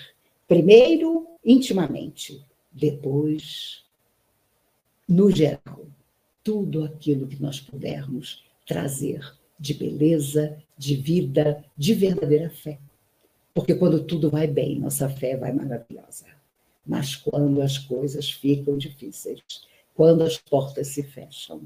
Primeiro, 0.48 1.28
intimamente, 1.44 2.46
depois, 2.72 3.84
no 5.08 5.32
geral, 5.32 5.88
tudo 6.48 6.86
aquilo 6.86 7.28
que 7.28 7.42
nós 7.42 7.60
pudermos 7.60 8.42
trazer 8.66 9.20
de 9.60 9.74
beleza, 9.74 10.58
de 10.78 10.96
vida, 10.96 11.62
de 11.76 11.94
verdadeira 11.94 12.50
fé. 12.50 12.80
Porque 13.54 13.76
quando 13.76 14.06
tudo 14.06 14.30
vai 14.30 14.48
bem, 14.48 14.80
nossa 14.80 15.10
fé 15.10 15.36
vai 15.36 15.52
maravilhosa. 15.52 16.26
Mas 16.86 17.18
quando 17.18 17.62
as 17.62 17.78
coisas 17.78 18.32
ficam 18.32 18.78
difíceis, 18.78 19.42
quando 19.94 20.24
as 20.24 20.38
portas 20.38 20.88
se 20.88 21.04
fecham, 21.04 21.64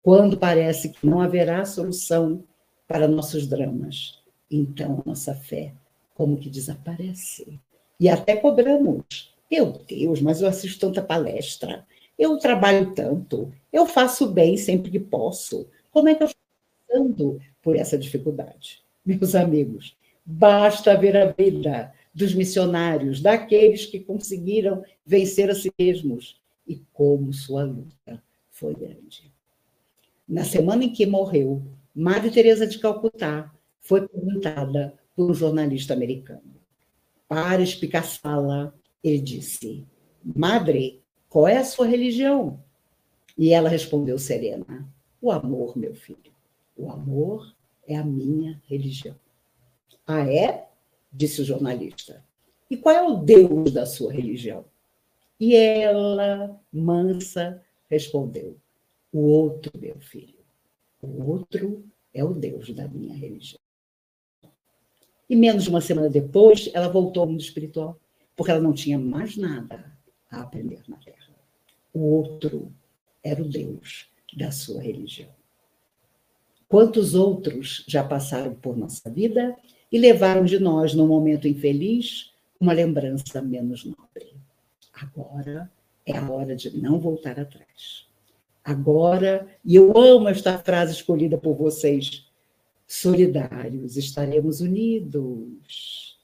quando 0.00 0.38
parece 0.38 0.90
que 0.90 1.04
não 1.04 1.20
haverá 1.20 1.64
solução 1.64 2.44
para 2.86 3.08
nossos 3.08 3.48
dramas, 3.48 4.22
então 4.48 5.02
a 5.04 5.08
nossa 5.08 5.34
fé 5.34 5.74
como 6.14 6.38
que 6.38 6.48
desaparece. 6.48 7.58
E 7.98 8.08
até 8.08 8.36
cobramos. 8.36 9.34
Meu 9.50 9.72
Deus, 9.72 10.20
mas 10.22 10.40
eu 10.40 10.46
assisto 10.46 10.78
tanta 10.86 11.02
palestra, 11.02 11.84
eu 12.20 12.36
trabalho 12.36 12.92
tanto, 12.94 13.50
eu 13.72 13.86
faço 13.86 14.30
bem 14.30 14.54
sempre 14.58 14.90
que 14.90 15.00
posso. 15.00 15.66
Como 15.90 16.06
é 16.06 16.14
que 16.14 16.22
eu 16.22 16.26
estou 16.26 16.42
passando 16.86 17.40
por 17.62 17.76
essa 17.76 17.96
dificuldade? 17.96 18.82
Meus 19.02 19.34
amigos, 19.34 19.96
basta 20.22 20.94
ver 20.98 21.16
a 21.16 21.32
vida 21.32 21.94
dos 22.12 22.34
missionários, 22.34 23.22
daqueles 23.22 23.86
que 23.86 23.98
conseguiram 23.98 24.84
vencer 25.06 25.48
a 25.48 25.54
si 25.54 25.72
mesmos. 25.78 26.38
E 26.68 26.82
como 26.92 27.32
sua 27.32 27.64
luta 27.64 28.22
foi 28.50 28.74
grande. 28.74 29.32
Na 30.28 30.44
semana 30.44 30.84
em 30.84 30.92
que 30.92 31.06
morreu, 31.06 31.62
Madre 31.94 32.30
Teresa 32.30 32.66
de 32.66 32.78
Calcutá 32.78 33.50
foi 33.80 34.06
perguntada 34.06 34.92
por 35.16 35.30
um 35.30 35.34
jornalista 35.34 35.94
americano. 35.94 36.60
Para 37.26 37.62
espicaçá-la, 37.62 38.74
ele 39.02 39.20
disse: 39.20 39.86
Madre, 40.22 40.99
qual 41.30 41.46
é 41.46 41.56
a 41.56 41.64
sua 41.64 41.86
religião? 41.86 42.60
E 43.38 43.52
ela 43.52 43.68
respondeu 43.68 44.18
serena: 44.18 44.86
O 45.22 45.30
amor, 45.30 45.78
meu 45.78 45.94
filho. 45.94 46.32
O 46.76 46.90
amor 46.90 47.54
é 47.86 47.96
a 47.96 48.04
minha 48.04 48.60
religião. 48.68 49.14
Ah, 50.04 50.28
é? 50.28 50.68
disse 51.12 51.40
o 51.40 51.44
jornalista. 51.44 52.24
E 52.68 52.76
qual 52.76 52.94
é 52.94 53.02
o 53.02 53.16
Deus 53.16 53.72
da 53.72 53.86
sua 53.86 54.12
religião? 54.12 54.64
E 55.38 55.54
ela, 55.54 56.60
mansa, 56.72 57.62
respondeu: 57.88 58.56
O 59.12 59.20
outro, 59.20 59.70
meu 59.78 60.00
filho. 60.00 60.40
O 61.00 61.30
outro 61.30 61.84
é 62.12 62.24
o 62.24 62.34
Deus 62.34 62.70
da 62.70 62.88
minha 62.88 63.14
religião. 63.14 63.60
E 65.28 65.36
menos 65.36 65.62
de 65.62 65.70
uma 65.70 65.80
semana 65.80 66.10
depois, 66.10 66.68
ela 66.74 66.88
voltou 66.88 67.22
ao 67.22 67.28
mundo 67.28 67.40
espiritual, 67.40 67.96
porque 68.34 68.50
ela 68.50 68.60
não 68.60 68.72
tinha 68.72 68.98
mais 68.98 69.36
nada 69.36 69.96
a 70.28 70.40
aprender 70.40 70.82
na 70.88 70.96
Terra. 70.96 71.19
O 71.92 72.00
outro 72.00 72.72
era 73.22 73.42
o 73.42 73.48
Deus 73.48 74.08
da 74.36 74.50
sua 74.50 74.80
religião. 74.80 75.28
Quantos 76.68 77.14
outros 77.14 77.84
já 77.88 78.04
passaram 78.04 78.54
por 78.54 78.76
nossa 78.76 79.10
vida 79.10 79.56
e 79.90 79.98
levaram 79.98 80.44
de 80.44 80.58
nós, 80.60 80.94
num 80.94 81.06
momento 81.06 81.48
infeliz, 81.48 82.32
uma 82.60 82.72
lembrança 82.72 83.42
menos 83.42 83.84
nobre? 83.84 84.36
Agora 84.92 85.70
é 86.06 86.16
a 86.16 86.30
hora 86.30 86.54
de 86.54 86.76
não 86.76 87.00
voltar 87.00 87.40
atrás. 87.40 88.06
Agora, 88.62 89.48
e 89.64 89.74
eu 89.74 89.96
amo 89.96 90.28
esta 90.28 90.58
frase 90.58 90.92
escolhida 90.92 91.36
por 91.36 91.54
vocês, 91.54 92.30
solidários, 92.86 93.96
estaremos 93.96 94.60
unidos. 94.60 96.18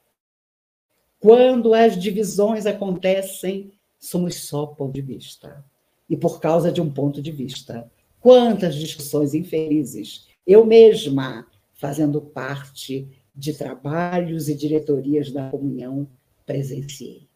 Quando 1.18 1.74
as 1.74 1.98
divisões 1.98 2.66
acontecem, 2.66 3.72
somos 3.98 4.36
só 4.46 4.66
ponto 4.66 4.94
de 4.94 5.02
vista. 5.02 5.64
E 6.08 6.16
por 6.16 6.40
causa 6.40 6.70
de 6.70 6.80
um 6.80 6.90
ponto 6.90 7.20
de 7.20 7.32
vista, 7.32 7.90
quantas 8.20 8.74
discussões 8.74 9.34
infelizes, 9.34 10.28
eu 10.46 10.64
mesma, 10.64 11.46
fazendo 11.74 12.20
parte 12.20 13.08
de 13.34 13.52
trabalhos 13.52 14.48
e 14.48 14.54
diretorias 14.54 15.30
da 15.30 15.50
comunhão, 15.50 16.08
presenciei. 16.44 17.28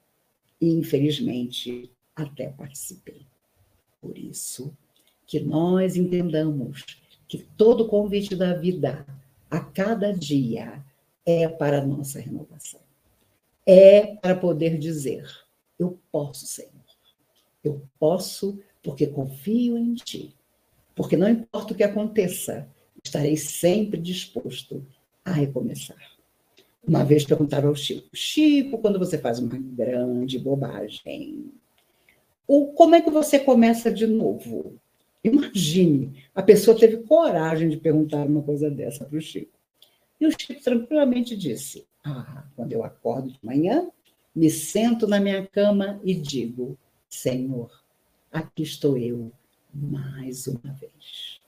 E, 0.61 0.71
infelizmente, 0.71 1.91
até 2.15 2.49
participei. 2.49 3.27
Por 4.01 4.17
isso, 4.17 4.73
que 5.27 5.41
nós 5.41 5.97
entendamos 5.97 7.01
que 7.29 7.39
todo 7.57 7.87
convite 7.87 8.35
da 8.35 8.55
vida, 8.55 9.07
a 9.51 9.61
cada 9.61 10.13
dia, 10.13 10.85
é 11.25 11.49
para 11.49 11.79
a 11.79 11.87
nossa 11.87 12.19
renovação. 12.19 12.81
É 13.67 14.17
para 14.17 14.35
poder 14.35 14.79
dizer: 14.79 15.25
eu 15.81 15.99
posso, 16.13 16.47
Senhor. 16.47 16.71
Eu 17.65 17.83
posso 17.99 18.59
porque 18.83 19.07
confio 19.07 19.77
em 19.77 19.95
Ti. 19.95 20.35
Porque 20.95 21.17
não 21.17 21.29
importa 21.29 21.73
o 21.73 21.77
que 21.77 21.83
aconteça, 21.83 22.69
estarei 23.03 23.37
sempre 23.37 24.01
disposto 24.01 24.87
a 25.25 25.33
recomeçar. 25.33 25.99
Uma 26.87 27.05
vez 27.05 27.25
perguntaram 27.25 27.69
ao 27.69 27.75
Chico: 27.75 28.09
Chico, 28.15 28.79
quando 28.79 28.99
você 28.99 29.19
faz 29.19 29.39
uma 29.39 29.57
grande 29.57 30.39
bobagem, 30.39 31.51
ou 32.47 32.73
como 32.73 32.95
é 32.95 33.01
que 33.01 33.11
você 33.11 33.39
começa 33.39 33.93
de 33.93 34.07
novo? 34.07 34.75
Imagine, 35.23 36.25
a 36.35 36.43
pessoa 36.43 36.79
teve 36.79 36.99
coragem 36.99 37.69
de 37.69 37.77
perguntar 37.77 38.27
uma 38.27 38.43
coisa 38.43 38.71
dessa 38.71 39.05
para 39.05 39.19
o 39.19 39.21
Chico. 39.21 39.59
E 40.21 40.27
o 40.27 40.31
Chico 40.31 40.63
tranquilamente 40.63 41.37
disse: 41.37 41.87
Ah, 42.05 42.45
quando 42.57 42.73
eu 42.73 42.83
acordo 42.83 43.31
de 43.31 43.39
manhã, 43.43 43.91
me 44.35 44.51
sento 44.51 45.07
na 45.07 45.21
minha 45.21 45.47
cama 45.47 46.01
e 46.05 46.15
digo: 46.15 46.79
Senhor, 47.09 47.71
aqui 48.31 48.63
estou 48.63 48.97
eu 48.97 49.33
mais 49.73 50.47
uma 50.47 50.73
vez. 50.73 51.41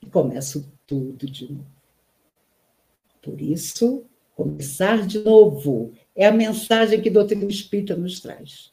E 0.00 0.06
começo 0.06 0.70
tudo 0.86 1.26
de 1.26 1.52
novo. 1.52 1.66
Por 3.22 3.40
isso, 3.40 4.04
começar 4.34 5.06
de 5.06 5.20
novo 5.20 5.92
é 6.14 6.26
a 6.26 6.32
mensagem 6.32 7.00
que 7.00 7.08
a 7.08 7.12
doutrina 7.12 7.44
espírita 7.44 7.96
nos 7.96 8.20
traz. 8.20 8.72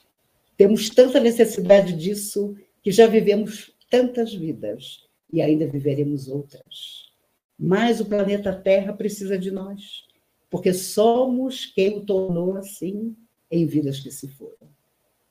Temos 0.57 0.89
tanta 0.89 1.19
necessidade 1.19 1.93
disso 1.93 2.55
que 2.81 2.91
já 2.91 3.07
vivemos 3.07 3.71
tantas 3.89 4.33
vidas 4.33 5.07
e 5.31 5.41
ainda 5.41 5.67
viveremos 5.67 6.27
outras. 6.27 7.09
Mas 7.57 7.99
o 7.99 8.05
planeta 8.05 8.53
Terra 8.53 8.93
precisa 8.93 9.37
de 9.37 9.51
nós, 9.51 10.05
porque 10.49 10.73
somos 10.73 11.65
quem 11.65 11.97
o 11.97 12.05
tornou 12.05 12.57
assim 12.57 13.15
em 13.51 13.65
vidas 13.65 13.99
que 13.99 14.11
se 14.11 14.27
foram. 14.27 14.69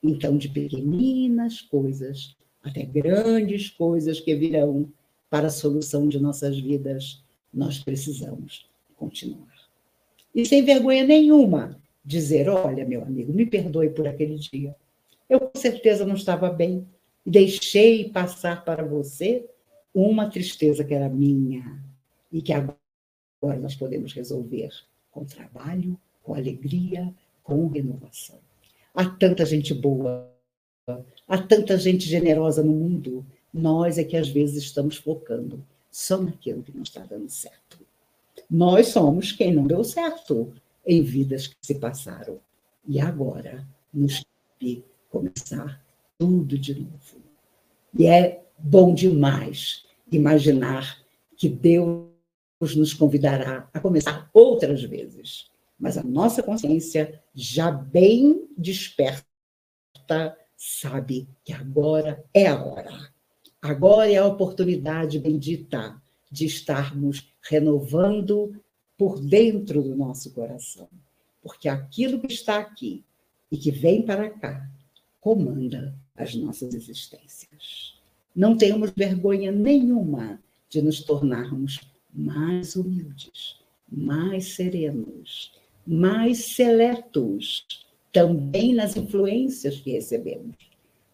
Então, 0.03 0.37
de 0.37 0.49
pequeninas 0.49 1.61
coisas 1.61 2.37
até 2.63 2.85
grandes 2.85 3.71
coisas 3.71 4.21
que 4.21 4.35
virão 4.35 4.91
para 5.31 5.47
a 5.47 5.51
solução 5.51 6.09
de 6.09 6.19
nossas 6.19 6.59
vidas, 6.59 7.23
nós 7.53 7.79
precisamos 7.79 8.69
continuar. 8.97 9.69
E 10.35 10.45
sem 10.45 10.65
vergonha 10.65 11.05
nenhuma, 11.05 11.81
dizer: 12.05 12.49
olha, 12.49 12.85
meu 12.85 13.03
amigo, 13.03 13.33
me 13.33 13.47
perdoe 13.47 13.91
por 13.91 14.07
aquele 14.07 14.37
dia. 14.37 14.75
Eu 15.29 15.41
com 15.41 15.59
certeza 15.59 16.07
não 16.07 16.15
estava 16.15 16.51
bem, 16.51 16.87
e 17.25 17.31
deixei 17.31 18.09
passar 18.11 18.65
para 18.65 18.85
você 18.85 19.49
uma 19.95 20.31
tristeza 20.31 20.85
que 20.85 20.95
era 20.95 21.09
minha 21.09 21.83
e 22.33 22.41
que 22.41 22.53
agora 22.53 22.77
nós 23.61 23.75
podemos 23.75 24.13
resolver 24.13 24.71
com 25.11 25.25
trabalho, 25.25 25.99
com 26.23 26.35
alegria, 26.35 27.13
com 27.49 27.67
renovação. 27.69 28.39
Há 28.95 29.07
tanta 29.09 29.47
gente 29.47 29.73
boa, 29.73 30.31
há 31.27 31.39
tanta 31.39 31.79
gente 31.79 32.07
generosa 32.07 32.63
no 32.63 32.73
mundo, 32.73 33.25
nós 33.53 33.97
é 33.97 34.05
que 34.05 34.19
às 34.19 34.29
vezes 34.29 34.65
estamos 34.65 34.97
focando 34.97 35.65
só 35.91 36.21
naquilo 36.21 36.63
que 36.63 36.77
não 36.77 36.83
está 36.83 37.01
dando 37.05 37.31
certo. 37.31 37.79
Nós 38.51 38.89
somos 38.89 39.33
quem 39.33 39.55
não 39.55 39.67
deu 39.67 39.83
certo 39.83 40.53
em 40.87 41.03
vidas 41.03 41.47
que 41.47 41.57
se 41.63 41.77
passaram. 41.77 42.39
E 42.87 43.01
agora 43.01 43.67
nos 43.93 44.25
cabe 44.59 44.85
começar 45.11 45.83
tudo 46.19 46.59
de 46.59 46.75
novo. 46.75 47.17
E 47.99 48.07
é 48.07 48.45
bom 48.59 48.95
demais 48.95 49.85
imaginar 50.11 50.99
que 51.37 51.49
Deus 51.49 52.09
nos 52.61 52.93
convidará 52.93 53.69
a 53.73 53.81
começar 53.81 54.29
outras 54.35 54.83
vezes. 54.83 55.51
Mas 55.79 55.97
a 55.97 56.03
nossa 56.03 56.43
consciência, 56.43 57.23
já 57.35 57.71
bem 57.71 58.49
desperta, 58.57 59.25
sabe 60.57 61.29
que 61.45 61.53
agora 61.53 62.25
é 62.35 62.47
a 62.49 62.63
hora. 62.63 63.13
Agora 63.63 64.11
é 64.11 64.17
a 64.17 64.27
oportunidade 64.27 65.19
bendita 65.19 66.01
de 66.31 66.47
estarmos 66.47 67.33
renovando 67.43 68.61
por 68.97 69.21
dentro 69.21 69.83
do 69.83 69.95
nosso 69.95 70.33
coração. 70.33 70.89
Porque 71.41 71.69
aquilo 71.69 72.21
que 72.21 72.33
está 72.33 72.59
aqui 72.59 73.05
e 73.51 73.57
que 73.57 73.71
vem 73.71 74.03
para 74.03 74.29
cá 74.29 74.69
comanda 75.21 75.95
as 76.17 76.35
nossas 76.35 76.75
existências. 76.75 77.97
Não 78.35 78.57
temos 78.57 78.91
vergonha 78.91 79.53
nenhuma 79.53 80.41
de 80.69 80.83
nos 80.83 81.03
tornarmos 81.03 81.81
mais 82.13 82.77
humildes, 82.77 83.57
mais 83.91 84.55
serenos, 84.55 85.53
mais 85.91 86.55
seletos, 86.55 87.87
também 88.13 88.75
nas 88.75 88.95
influências 88.95 89.81
que 89.81 89.93
recebemos. 89.93 90.55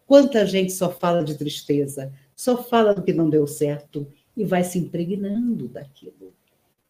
Quanta 0.05 0.45
gente 0.45 0.73
só 0.73 0.91
fala 0.91 1.23
de 1.23 1.37
tristeza, 1.37 2.11
só 2.35 2.61
fala 2.61 2.93
do 2.93 3.01
que 3.01 3.13
não 3.13 3.29
deu 3.29 3.47
certo 3.47 4.05
e 4.35 4.43
vai 4.43 4.65
se 4.65 4.77
impregnando 4.77 5.69
daquilo, 5.69 6.33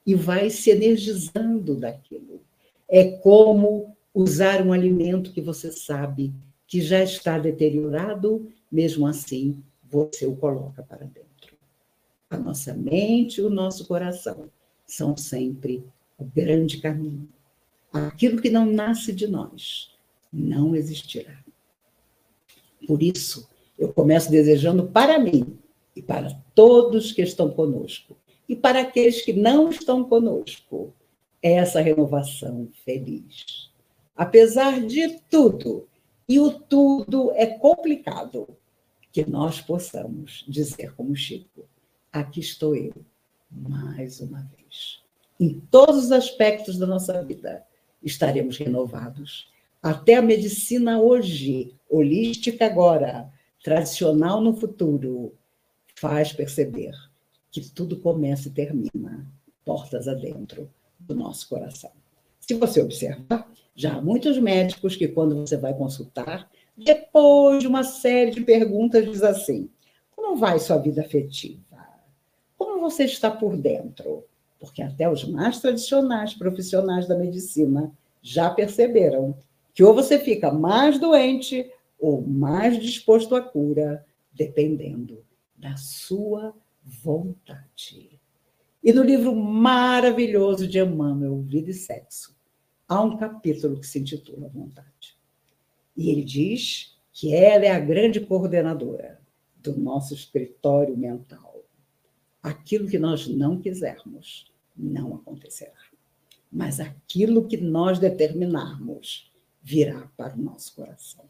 e 0.04 0.16
vai 0.16 0.50
se 0.50 0.72
energizando 0.72 1.76
daquilo. 1.76 2.42
É 2.90 3.18
como 3.18 3.96
usar 4.12 4.66
um 4.66 4.74
alimento 4.74 5.32
que 5.32 5.42
você 5.42 5.72
sabe 5.72 6.34
que 6.66 6.82
já 6.82 7.04
está 7.04 7.38
deteriorado, 7.38 8.52
mesmo 8.72 9.06
assim, 9.06 9.64
você 9.84 10.26
o 10.26 10.36
coloca 10.36 10.82
para 10.82 11.06
dentro. 11.06 11.56
A 12.32 12.38
nossa 12.38 12.74
mente 12.74 13.42
e 13.42 13.44
o 13.44 13.50
nosso 13.50 13.86
coração 13.88 14.50
são 14.88 15.16
sempre 15.16 15.86
o 16.18 16.26
grande 16.26 16.78
caminho. 16.78 17.30
Aquilo 17.96 18.42
que 18.42 18.50
não 18.50 18.66
nasce 18.66 19.14
de 19.14 19.28
nós 19.28 19.96
não 20.32 20.76
existirá. 20.76 21.38
Por 22.88 23.02
isso, 23.02 23.50
eu 23.78 23.92
começo 23.92 24.30
desejando 24.30 24.88
para 24.88 25.18
mim 25.18 25.58
e 25.96 26.02
para 26.02 26.30
todos 26.54 27.12
que 27.12 27.22
estão 27.22 27.50
conosco, 27.50 28.18
e 28.48 28.56
para 28.56 28.82
aqueles 28.82 29.22
que 29.24 29.34
não 29.34 29.70
estão 29.70 30.04
conosco, 30.04 30.94
essa 31.42 31.80
renovação 31.80 32.68
feliz 32.84 33.74
apesar 34.16 34.80
de 34.86 35.20
tudo, 35.30 35.88
e 36.28 36.40
o 36.40 36.52
tudo 36.52 37.32
é 37.34 37.46
complicado, 37.46 38.48
que 39.12 39.30
nós 39.30 39.62
possamos 39.62 40.46
dizer 40.48 40.96
como 40.96 41.16
Chico: 41.16 41.66
aqui 42.12 42.40
estou 42.40 42.76
eu, 42.76 42.94
mais 43.52 44.22
uma 44.22 44.40
vez. 44.40 45.04
Em 45.40 45.60
todos 45.70 46.06
os 46.06 46.12
aspectos 46.12 46.78
da 46.78 46.88
nossa 46.88 47.22
vida 47.22 47.66
estaremos 48.06 48.58
renovados. 48.58 49.52
Até 49.82 50.16
a 50.16 50.22
medicina 50.22 51.00
hoje, 51.00 51.76
holística 51.90 52.66
agora, 52.66 53.30
tradicional 53.64 54.40
no 54.40 54.56
futuro, 54.56 55.34
faz 55.96 56.32
perceber 56.32 56.94
que 57.52 57.62
tudo 57.62 58.00
começa 58.00 58.48
e 58.48 58.52
termina 58.52 59.26
portas 59.64 60.08
adentro 60.08 60.70
do 61.00 61.16
nosso 61.16 61.50
coração. 61.50 61.92
Se 62.40 62.54
você 62.54 62.82
observar, 62.82 63.52
já 63.76 63.96
há 63.96 64.02
muitos 64.02 64.38
médicos 64.38 64.96
que, 64.96 65.08
quando 65.08 65.36
você 65.36 65.58
vai 65.58 65.74
consultar, 65.74 66.50
depois 66.78 67.62
de 67.62 67.68
uma 67.68 67.84
série 67.84 68.32
de 68.32 68.42
perguntas, 68.42 69.06
diz 69.06 69.24
assim: 69.24 69.70
como 70.16 70.36
vai 70.36 70.60
sua 70.60 70.78
vida 70.78 71.02
afetiva? 71.02 71.86
Como 72.58 72.80
você 72.80 73.06
está 73.06 73.32
por 73.32 73.58
dentro? 73.58 74.24
Porque 74.66 74.82
até 74.82 75.10
os 75.10 75.24
mais 75.24 75.60
tradicionais 75.60 76.34
profissionais 76.34 77.08
da 77.08 77.16
medicina 77.16 77.92
já 78.22 78.50
perceberam 78.50 79.38
que 79.74 79.84
ou 79.84 79.94
você 79.94 80.18
fica 80.18 80.52
mais 80.52 81.00
doente 81.00 81.72
ou 82.00 82.22
mais 82.22 82.82
disposto 82.82 83.36
à 83.36 83.42
cura, 83.42 84.06
dependendo 84.34 85.24
da 85.56 85.78
sua 85.78 86.54
vontade. 86.84 88.20
E 88.84 88.94
no 88.94 89.04
livro 89.04 89.36
maravilhoso 89.36 90.68
de 90.68 90.80
Emmanuel, 90.80 91.42
Vida 91.42 91.72
e 91.72 91.74
Sexo, 91.74 92.36
há 92.88 93.02
um 93.02 93.18
capítulo 93.18 93.80
que 93.80 93.88
se 93.88 94.00
intitula 94.00 94.50
Vontade. 94.50 95.18
E 95.96 96.10
ele 96.10 96.24
diz 96.24 96.98
que 97.12 97.34
ela 97.34 97.66
é 97.66 97.72
a 97.72 97.80
grande 97.80 98.20
coordenadora 98.20 99.20
do 99.56 99.80
nosso 99.80 100.14
escritório 100.14 100.96
mental. 100.98 101.64
Aquilo 102.44 102.88
que 102.88 103.00
nós 103.00 103.28
não 103.28 103.60
quisermos 103.60 104.54
não 104.78 105.16
acontecerá. 105.16 105.74
Mas 106.52 106.80
aquilo 106.80 107.48
que 107.48 107.58
nós 107.58 108.00
determinarmos 108.00 109.32
virá 109.62 110.10
para 110.16 110.36
o 110.36 110.42
nosso 110.42 110.76
coração, 110.76 111.26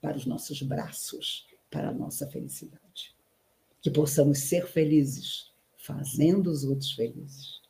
para 0.00 0.16
os 0.16 0.26
nossos 0.26 0.62
braços, 0.62 1.46
para 1.70 1.88
a 1.88 1.92
nossa 1.92 2.26
felicidade. 2.26 3.14
Que 3.80 3.90
possamos 3.90 4.38
ser 4.38 4.66
felizes, 4.66 5.52
fazendo 5.76 6.50
os 6.50 6.64
outros 6.64 6.92
felizes. 6.92 7.60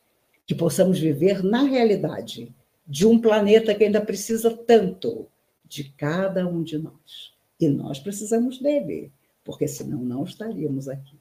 Que 0.47 0.55
possamos 0.55 0.99
viver 0.99 1.43
na 1.43 1.63
realidade 1.63 2.55
de 2.87 3.05
um 3.05 3.19
planeta 3.19 3.73
que 3.73 3.83
ainda 3.83 3.99
precisa 3.99 4.55
tanto 4.55 5.27
de 5.65 5.85
cada 5.85 6.47
um 6.47 6.63
de 6.63 6.77
nós. 6.77 7.33
E 7.59 7.67
nós 7.67 7.99
precisamos 7.99 8.59
dele, 8.59 9.11
porque 9.43 9.67
senão 9.67 9.99
não 9.99 10.23
estaríamos 10.23 10.87
aqui. 10.87 11.17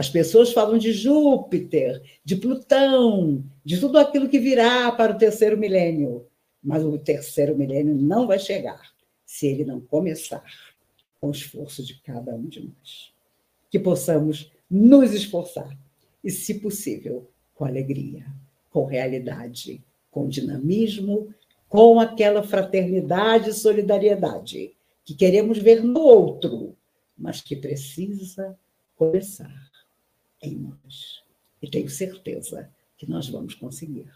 As 0.00 0.08
pessoas 0.08 0.50
falam 0.50 0.78
de 0.78 0.94
Júpiter, 0.94 2.02
de 2.24 2.34
Plutão, 2.34 3.44
de 3.62 3.78
tudo 3.78 3.98
aquilo 3.98 4.30
que 4.30 4.38
virá 4.38 4.90
para 4.92 5.12
o 5.12 5.18
terceiro 5.18 5.58
milênio. 5.58 6.26
Mas 6.64 6.82
o 6.82 6.96
terceiro 6.96 7.54
milênio 7.54 7.94
não 7.94 8.26
vai 8.26 8.38
chegar 8.38 8.80
se 9.26 9.46
ele 9.46 9.62
não 9.62 9.78
começar 9.78 10.42
com 11.20 11.28
o 11.28 11.32
esforço 11.32 11.84
de 11.84 12.00
cada 12.00 12.34
um 12.34 12.46
de 12.46 12.60
nós. 12.60 13.12
Que 13.70 13.78
possamos 13.78 14.50
nos 14.70 15.12
esforçar 15.12 15.78
e, 16.24 16.30
se 16.30 16.54
possível, 16.60 17.28
com 17.54 17.66
alegria, 17.66 18.24
com 18.70 18.86
realidade, 18.86 19.84
com 20.10 20.26
dinamismo, 20.26 21.28
com 21.68 22.00
aquela 22.00 22.42
fraternidade 22.42 23.50
e 23.50 23.52
solidariedade 23.52 24.72
que 25.04 25.14
queremos 25.14 25.58
ver 25.58 25.84
no 25.84 26.00
outro, 26.00 26.74
mas 27.18 27.42
que 27.42 27.54
precisa 27.54 28.58
começar 28.96 29.69
em 30.42 30.56
nós. 30.56 31.20
E 31.62 31.68
tenho 31.68 31.88
certeza 31.88 32.68
que 32.96 33.08
nós 33.08 33.28
vamos 33.28 33.54
conseguir. 33.54 34.08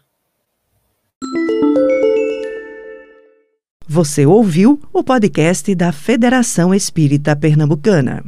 Você 3.87 4.25
ouviu 4.25 4.81
o 4.91 5.03
podcast 5.03 5.73
da 5.75 5.91
Federação 5.91 6.73
Espírita 6.73 7.35
Pernambucana. 7.35 8.25